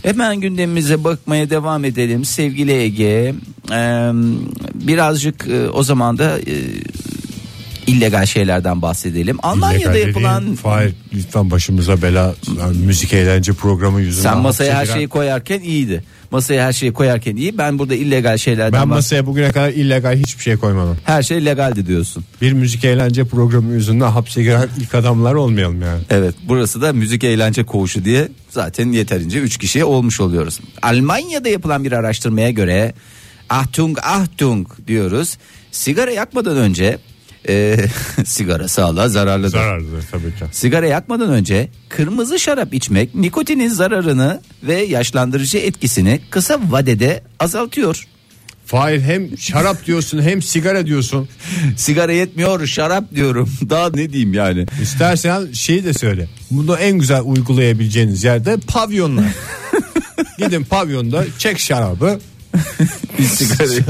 Hemen 0.03 0.41
gündemimize 0.41 1.03
bakmaya 1.03 1.49
devam 1.49 1.85
edelim 1.85 2.25
sevgili 2.25 2.71
Ege. 2.71 3.35
Ee, 3.71 4.11
birazcık 4.73 5.47
e, 5.47 5.69
o 5.69 5.83
zaman 5.83 6.17
da 6.17 6.39
e, 6.39 6.55
illegal 7.89 8.25
şeylerden 8.25 8.81
bahsedelim. 8.81 9.37
Almanya'da 9.43 9.91
İllegal 9.97 10.07
yapılan 10.07 10.55
Fahir 10.55 10.93
lütfen 11.13 11.51
başımıza 11.51 12.01
bela 12.01 12.35
yani 12.59 12.77
müzik 12.77 13.13
eğlence 13.13 13.53
programı 13.53 14.01
yüzünden. 14.01 14.29
sen 14.33 14.37
masaya 14.37 14.73
her 14.73 14.75
hapse 14.75 14.85
giren- 14.85 14.93
şeyi 14.95 15.07
koyarken 15.07 15.59
iyiydi. 15.59 16.03
Masaya 16.31 16.65
her 16.67 16.73
şeyi 16.73 16.93
koyarken 16.93 17.35
iyi. 17.35 17.57
Ben 17.57 17.79
burada 17.79 17.95
illegal 17.95 18.37
şeylerden 18.37 18.81
Ben 18.81 18.87
masaya 18.87 19.25
bugüne 19.25 19.51
kadar 19.51 19.69
illegal 19.69 20.15
hiçbir 20.17 20.43
şey 20.43 20.57
koymadım. 20.57 20.97
Her 21.05 21.23
şey 21.23 21.45
legaldi 21.45 21.87
diyorsun. 21.87 22.23
Bir 22.41 22.53
müzik 22.53 22.83
eğlence 22.85 23.23
programı 23.23 23.73
yüzünden 23.73 24.09
hapse 24.11 24.43
giren 24.43 24.69
ilk 24.79 24.95
adamlar 24.95 25.33
olmayalım 25.33 25.81
yani. 25.81 26.01
Evet 26.09 26.35
burası 26.43 26.81
da 26.81 26.93
müzik 26.93 27.23
eğlence 27.23 27.63
koğuşu 27.63 28.05
diye 28.05 28.27
zaten 28.49 28.91
yeterince 28.91 29.39
3 29.39 29.57
kişiye 29.57 29.85
olmuş 29.85 30.19
oluyoruz. 30.21 30.59
Almanya'da 30.81 31.49
yapılan 31.49 31.83
bir 31.83 31.91
araştırmaya 31.91 32.49
göre 32.51 32.93
Achtung 33.49 33.97
Achtung 34.03 34.67
diyoruz. 34.87 35.37
Sigara 35.71 36.11
yakmadan 36.11 36.57
önce 36.57 36.97
e, 37.47 37.77
sigara 38.25 38.67
sağlığa 38.67 39.09
zararlıdır. 39.09 39.57
Zararlıdır 39.57 40.03
tabii 40.11 40.35
ki. 40.35 40.45
Sigara 40.51 40.87
yakmadan 40.87 41.29
önce 41.29 41.69
kırmızı 41.89 42.39
şarap 42.39 42.73
içmek 42.73 43.15
nikotinin 43.15 43.69
zararını 43.69 44.41
ve 44.63 44.75
yaşlandırıcı 44.81 45.57
etkisini 45.57 46.19
kısa 46.29 46.59
vadede 46.69 47.23
azaltıyor. 47.39 48.07
Fahir 48.65 49.01
hem 49.01 49.37
şarap 49.37 49.85
diyorsun 49.85 50.21
hem 50.21 50.41
sigara 50.41 50.85
diyorsun. 50.85 51.29
Sigara 51.77 52.11
yetmiyor 52.11 52.67
şarap 52.67 53.15
diyorum. 53.15 53.49
Daha 53.69 53.89
ne 53.89 54.13
diyeyim 54.13 54.33
yani. 54.33 54.65
İstersen 54.81 55.51
şeyi 55.51 55.83
de 55.83 55.93
söyle. 55.93 56.27
Bunu 56.51 56.75
en 56.75 56.97
güzel 56.97 57.21
uygulayabileceğiniz 57.25 58.23
yerde 58.23 58.57
pavyonlar. 58.57 59.25
Gidin 60.37 60.63
pavyonda 60.63 61.25
çek 61.37 61.59
şarabı. 61.59 62.19
Bir 63.19 63.23
sigarayı. 63.23 63.83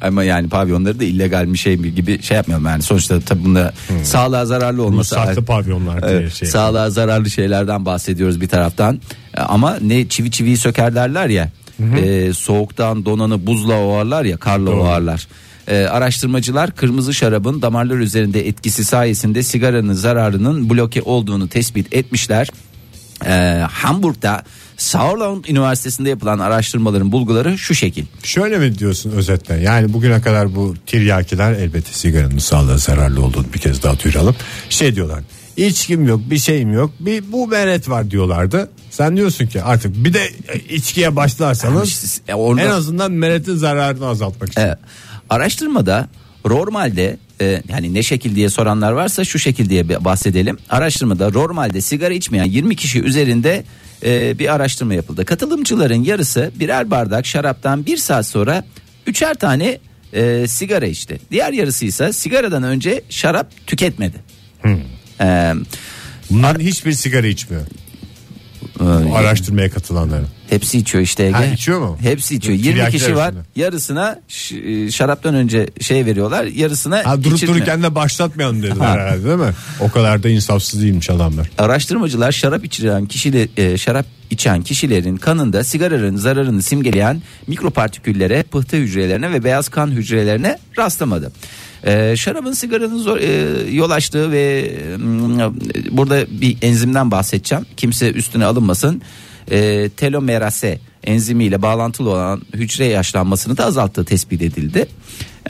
Ama 0.00 0.24
yani 0.24 0.48
pavyonları 0.48 1.00
da 1.00 1.04
illegal 1.04 1.52
bir 1.52 1.58
şey 1.58 1.76
gibi 1.76 2.22
şey 2.22 2.36
yapmıyorum 2.36 2.66
yani 2.66 2.82
sonuçta 2.82 3.20
tabii 3.20 3.44
bunda 3.44 3.72
sağlığa 4.02 4.46
zararlı 4.46 4.82
olması. 4.84 5.16
Ruhsatlı 5.16 5.44
pavyonlar 5.44 6.08
diye 6.08 6.30
şey. 6.30 6.48
Sağlığa 6.48 6.90
zararlı 6.90 7.30
şeylerden 7.30 7.84
bahsediyoruz 7.84 8.40
bir 8.40 8.48
taraftan. 8.48 9.00
E, 9.36 9.40
Ama 9.40 9.78
ne 9.82 10.08
çivi 10.08 10.30
çiviyi 10.30 10.56
söker 10.56 10.94
derler 10.94 11.28
ya. 11.28 11.50
e, 11.96 12.32
soğuktan 12.32 13.04
donanı 13.04 13.46
buzla 13.46 13.74
ovarlar 13.74 14.24
ya 14.24 14.36
karla 14.36 14.70
ovarlar. 14.70 15.28
E, 15.68 15.84
araştırmacılar 15.84 16.70
kırmızı 16.76 17.14
şarabın 17.14 17.62
damarlar 17.62 17.96
üzerinde 17.96 18.48
etkisi 18.48 18.84
sayesinde 18.84 19.42
sigaranın 19.42 19.92
zararının 19.92 20.70
bloke 20.70 21.02
olduğunu 21.02 21.48
tespit 21.48 21.94
etmişler. 21.94 22.48
E, 23.26 23.30
Hamburg'da 23.72 24.42
Saarland 24.76 25.44
Üniversitesi'nde 25.44 26.08
yapılan 26.08 26.38
araştırmaların 26.38 27.12
bulguları 27.12 27.58
şu 27.58 27.74
şekil. 27.74 28.04
Şöyle 28.22 28.58
mi 28.58 28.78
diyorsun 28.78 29.10
özetle? 29.10 29.54
Yani 29.54 29.92
bugüne 29.92 30.20
kadar 30.20 30.54
bu 30.54 30.74
tiryakiler 30.86 31.52
elbette 31.52 31.92
sigaranın 31.92 32.38
sağlığa 32.38 32.78
zararlı 32.78 33.22
olduğunu 33.24 33.46
bir 33.54 33.58
kez 33.58 33.82
daha 33.82 34.00
duyuralım. 34.00 34.36
Şey 34.70 34.94
diyorlar. 34.94 35.20
İçkim 35.56 36.06
yok, 36.06 36.20
bir 36.30 36.38
şeyim 36.38 36.72
yok. 36.72 36.90
Bir 37.00 37.32
bu 37.32 37.46
meret 37.48 37.88
var 37.88 38.10
diyorlardı. 38.10 38.70
Sen 38.90 39.16
diyorsun 39.16 39.46
ki 39.46 39.62
artık 39.62 40.04
bir 40.04 40.14
de 40.14 40.30
içkiye 40.68 41.16
başlarsanız 41.16 41.88
İşte, 41.88 42.32
e, 42.32 42.34
orada- 42.34 42.62
en 42.62 42.70
azından 42.70 43.12
meretin 43.12 43.56
zararını 43.56 44.06
azaltmak 44.06 44.48
için. 44.48 44.60
Evet. 44.60 44.78
Araştırmada 45.30 46.08
normalde 46.44 47.18
e, 47.40 47.62
yani 47.68 47.94
ne 47.94 48.02
şekil 48.02 48.34
diye 48.36 48.48
soranlar 48.48 48.92
varsa 48.92 49.24
şu 49.24 49.38
şekil 49.38 49.68
diye 49.70 50.04
bahsedelim. 50.04 50.58
Araştırmada 50.70 51.30
normalde 51.30 51.80
sigara 51.80 52.14
içmeyen 52.14 52.44
20 52.44 52.76
kişi 52.76 53.02
üzerinde 53.02 53.64
e, 54.04 54.38
bir 54.38 54.54
araştırma 54.54 54.94
yapıldı. 54.94 55.24
Katılımcıların 55.24 56.04
yarısı 56.04 56.52
birer 56.54 56.90
bardak 56.90 57.26
şaraptan 57.26 57.86
bir 57.86 57.96
saat 57.96 58.26
sonra 58.26 58.64
üçer 59.06 59.34
tane 59.34 59.78
e, 60.12 60.48
sigara 60.48 60.86
içti. 60.86 61.20
Diğer 61.30 61.52
yarısı 61.52 61.86
ise 61.86 62.12
sigaradan 62.12 62.62
önce 62.62 63.02
şarap 63.08 63.66
tüketmedi. 63.66 64.16
E, 65.20 65.54
Bunların 66.30 66.60
hiçbir 66.60 66.92
sigara 66.92 67.26
içmiyor. 67.26 67.62
Bu 69.10 69.16
araştırmaya 69.16 69.70
katılanların. 69.70 70.26
Hepsi 70.50 70.78
içiyor 70.78 71.04
işte 71.04 71.22
Ege. 71.24 71.32
Ha, 71.32 71.44
içiyor 71.44 71.80
mu? 71.80 71.98
Hepsi 72.00 72.34
içiyor. 72.34 72.58
20 72.58 72.72
Tiryakiler 72.72 73.00
kişi 73.00 73.16
var. 73.16 73.22
arasında. 73.24 73.42
Yarısına 73.56 74.20
ş- 74.28 74.56
e, 74.56 74.90
şaraptan 74.90 75.34
önce 75.34 75.68
şey 75.80 76.06
veriyorlar. 76.06 76.44
Yarısına 76.44 77.02
Ha, 77.04 77.24
durup 77.24 77.36
içirtme. 77.36 77.54
dururken 77.56 77.82
de 77.82 77.94
başlatmayalım 77.94 78.62
dediler 78.62 78.86
herhalde 78.86 79.24
değil 79.24 79.36
mi? 79.36 79.52
O 79.80 79.90
kadar 79.90 80.22
da 80.22 80.28
insafsız 80.28 80.82
değilmiş 80.82 81.10
adamlar. 81.10 81.50
Araştırmacılar 81.58 82.32
şarap 82.32 82.64
içiren 82.64 83.06
kişiler 83.06 83.48
e, 83.56 83.78
şarap 83.78 84.06
içen 84.30 84.62
kişilerin 84.62 85.16
kanında 85.16 85.64
sigaranın 85.64 86.16
zararını 86.16 86.62
simgeleyen 86.62 87.22
mikropartiküllere, 87.46 88.42
pıhtı 88.42 88.76
hücrelerine 88.76 89.32
ve 89.32 89.44
beyaz 89.44 89.68
kan 89.68 89.90
hücrelerine 89.90 90.58
rastlamadı. 90.78 91.32
E, 91.86 92.16
şarabın 92.16 92.52
sigaranın 92.52 92.98
zor, 92.98 93.18
e, 93.18 93.70
yol 93.70 93.90
açtığı 93.90 94.32
ve 94.32 94.74
mm, 94.96 95.38
burada 95.90 96.26
bir 96.40 96.56
enzimden 96.62 97.10
bahsedeceğim. 97.10 97.66
Kimse 97.76 98.12
üstüne 98.12 98.44
alınmasın. 98.44 99.02
E, 99.50 99.88
telomerase 99.96 100.78
enzimiyle 101.04 101.62
bağlantılı 101.62 102.10
olan 102.10 102.42
hücre 102.54 102.84
yaşlanmasını 102.84 103.56
da 103.56 103.64
azalttığı 103.64 104.04
tespit 104.04 104.42
edildi. 104.42 104.86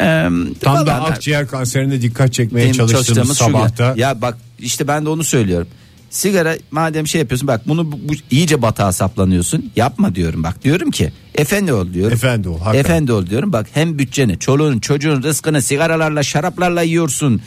E, 0.01 0.29
Tam 0.61 0.87
da 0.87 0.95
akciğer 0.95 1.49
kanserine 1.49 2.03
dikkat 2.03 2.33
çekmeye 2.33 2.73
çalıştığımız 2.73 3.07
çalıştığımız 3.07 3.39
sabahta. 3.39 3.95
Ya 3.97 4.23
bak 4.23 4.39
işte 4.59 4.89
ben 4.89 5.05
de 5.05 5.09
onu 5.09 5.25
söylüyorum. 5.25 5.69
Sigara 6.11 6.57
madem 6.71 7.07
şey 7.07 7.21
yapıyorsun 7.21 7.49
bak 7.49 7.69
bunu 7.69 7.93
bu, 7.93 7.99
bu 8.09 8.13
iyice 8.31 8.63
batağa 8.63 8.93
saplanıyorsun. 8.93 9.71
Yapma 9.77 10.15
diyorum 10.15 10.43
bak 10.43 10.65
diyorum 10.65 10.91
ki 10.91 11.13
efendi 11.35 11.73
ol 11.73 11.93
diyorum. 11.93 12.13
Efendi 12.15 12.49
ol, 12.49 12.59
hakikaten. 12.59 12.81
Efendi 12.81 13.13
ol 13.13 13.27
diyorum 13.27 13.53
bak 13.53 13.67
hem 13.75 13.99
bütçeni 13.99 14.39
çoluğun 14.39 14.79
çocuğun 14.79 15.23
rızkını 15.23 15.63
sigaralarla 15.63 16.23
şaraplarla 16.23 16.83
yiyorsun. 16.83 17.41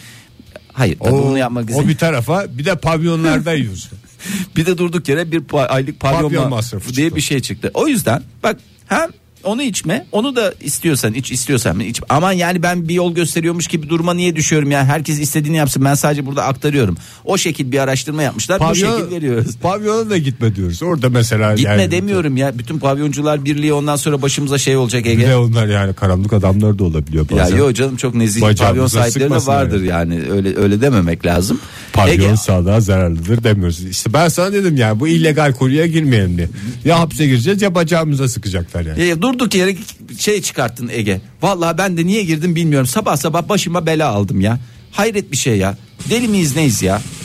Hayır 0.74 0.98
O, 1.00 1.12
bunu 1.12 1.38
yapmak 1.38 1.70
o 1.70 1.74
için. 1.74 1.90
bir 1.90 1.98
tarafa 1.98 2.58
bir 2.58 2.66
de 2.66 2.76
pavyonlarda 2.76 3.54
yiyorsun. 3.54 3.92
Bir 4.56 4.66
de 4.66 4.78
durduk 4.78 5.10
yere 5.10 5.32
bir 5.32 5.44
aylık 5.76 6.00
pavyon, 6.00 6.22
Pavyon 6.22 6.46
ma- 6.46 6.50
masrafı 6.50 6.94
diye 6.94 7.06
çıktı. 7.06 7.16
bir 7.16 7.22
şey 7.22 7.40
çıktı. 7.40 7.72
O 7.74 7.88
yüzden 7.88 8.24
bak 8.44 8.58
hem 8.88 9.10
onu 9.44 9.64
içme 9.64 10.06
onu 10.12 10.36
da 10.36 10.54
istiyorsan 10.62 11.14
iç 11.14 11.32
istiyorsan 11.32 11.80
iç. 11.80 12.02
Aman 12.10 12.32
yani 12.32 12.64
ben 12.64 12.88
bir 12.88 12.94
yol 12.94 13.16
gösteriyormuş 13.16 13.68
gibi 13.68 13.90
duruma 13.90 14.14
niye 14.14 14.36
düşüyorum 14.36 14.72
ya 14.72 14.86
herkes 14.86 15.20
istediğini 15.20 15.58
yapsın 15.58 15.86
ben 15.86 15.94
sadece 15.94 16.26
burada 16.26 16.44
aktarıyorum. 16.44 16.98
O 17.26 17.38
şekil 17.38 17.72
bir 17.72 17.80
araştırma 17.80 18.24
yapmışlar 18.24 18.60
bu 18.70 18.76
şekil 18.76 19.16
veriyoruz. 19.16 19.58
Pavyona 19.58 20.10
da 20.10 20.18
gitme 20.18 20.56
diyoruz. 20.56 20.84
Orada 20.84 21.10
mesela 21.10 21.56
Gitme 21.56 21.72
yani, 21.72 21.92
demiyorum 21.92 22.38
ya 22.38 22.58
bütün 22.58 22.80
pavyoncular 22.80 23.46
birliği 23.46 23.74
ondan 23.74 23.96
sonra 23.96 24.22
başımıza 24.22 24.58
şey 24.58 24.78
olacak 24.78 25.06
Ege. 25.06 25.28
de 25.28 25.36
onlar 25.36 25.68
yani 25.68 25.94
karanlık 25.94 26.34
adamlar 26.34 26.80
da 26.80 26.84
olabiliyor 26.84 27.26
Ya 27.32 27.38
bazen. 27.38 27.58
yok 27.58 27.76
canım 27.76 27.96
çok 27.96 28.16
nezih 28.16 28.42
Bacağımıza 28.42 28.68
pavyon 28.68 28.88
sahipleri 28.88 29.32
de 29.32 29.46
vardır 29.48 29.84
yani 29.84 30.22
öyle 30.32 30.58
öyle 30.58 30.82
dememek 30.82 31.26
lazım. 31.26 31.60
Pavyon 31.94 32.14
Ege, 32.14 32.38
sağlığa 32.38 32.82
zararlıdır 32.82 33.44
demiyoruz. 33.44 33.86
İşte 33.86 34.14
ben 34.14 34.28
sana 34.28 34.54
dedim 34.54 34.78
ya 34.78 35.00
bu 35.00 35.08
illegal 35.08 35.54
konuya 35.54 35.86
girmeyelim 35.86 36.38
diye. 36.38 36.50
Ya 36.86 37.00
hapse 37.00 37.28
gireceğiz 37.28 37.62
ya 37.62 37.76
bacağımıza 37.76 38.28
sıkacaklar 38.28 38.86
yani. 38.86 39.04
Ya 39.04 39.22
durduk 39.34 39.56
yere 39.56 39.76
şey 40.18 40.42
çıkarttın 40.42 40.90
Ege. 40.92 41.22
Vallahi 41.42 41.78
ben 41.78 41.98
de 41.98 42.06
niye 42.06 42.24
girdim 42.24 42.56
bilmiyorum. 42.56 42.88
Sabah 42.88 43.18
sabah 43.18 43.50
başıma 43.50 43.86
bela 43.86 44.10
aldım 44.10 44.42
ya. 44.42 44.60
Hayret 44.92 45.32
bir 45.32 45.38
şey 45.38 45.58
ya. 45.58 45.78
Deli 46.10 46.28
miyiz 46.28 46.56
neyiz 46.56 46.82
ya? 46.82 47.02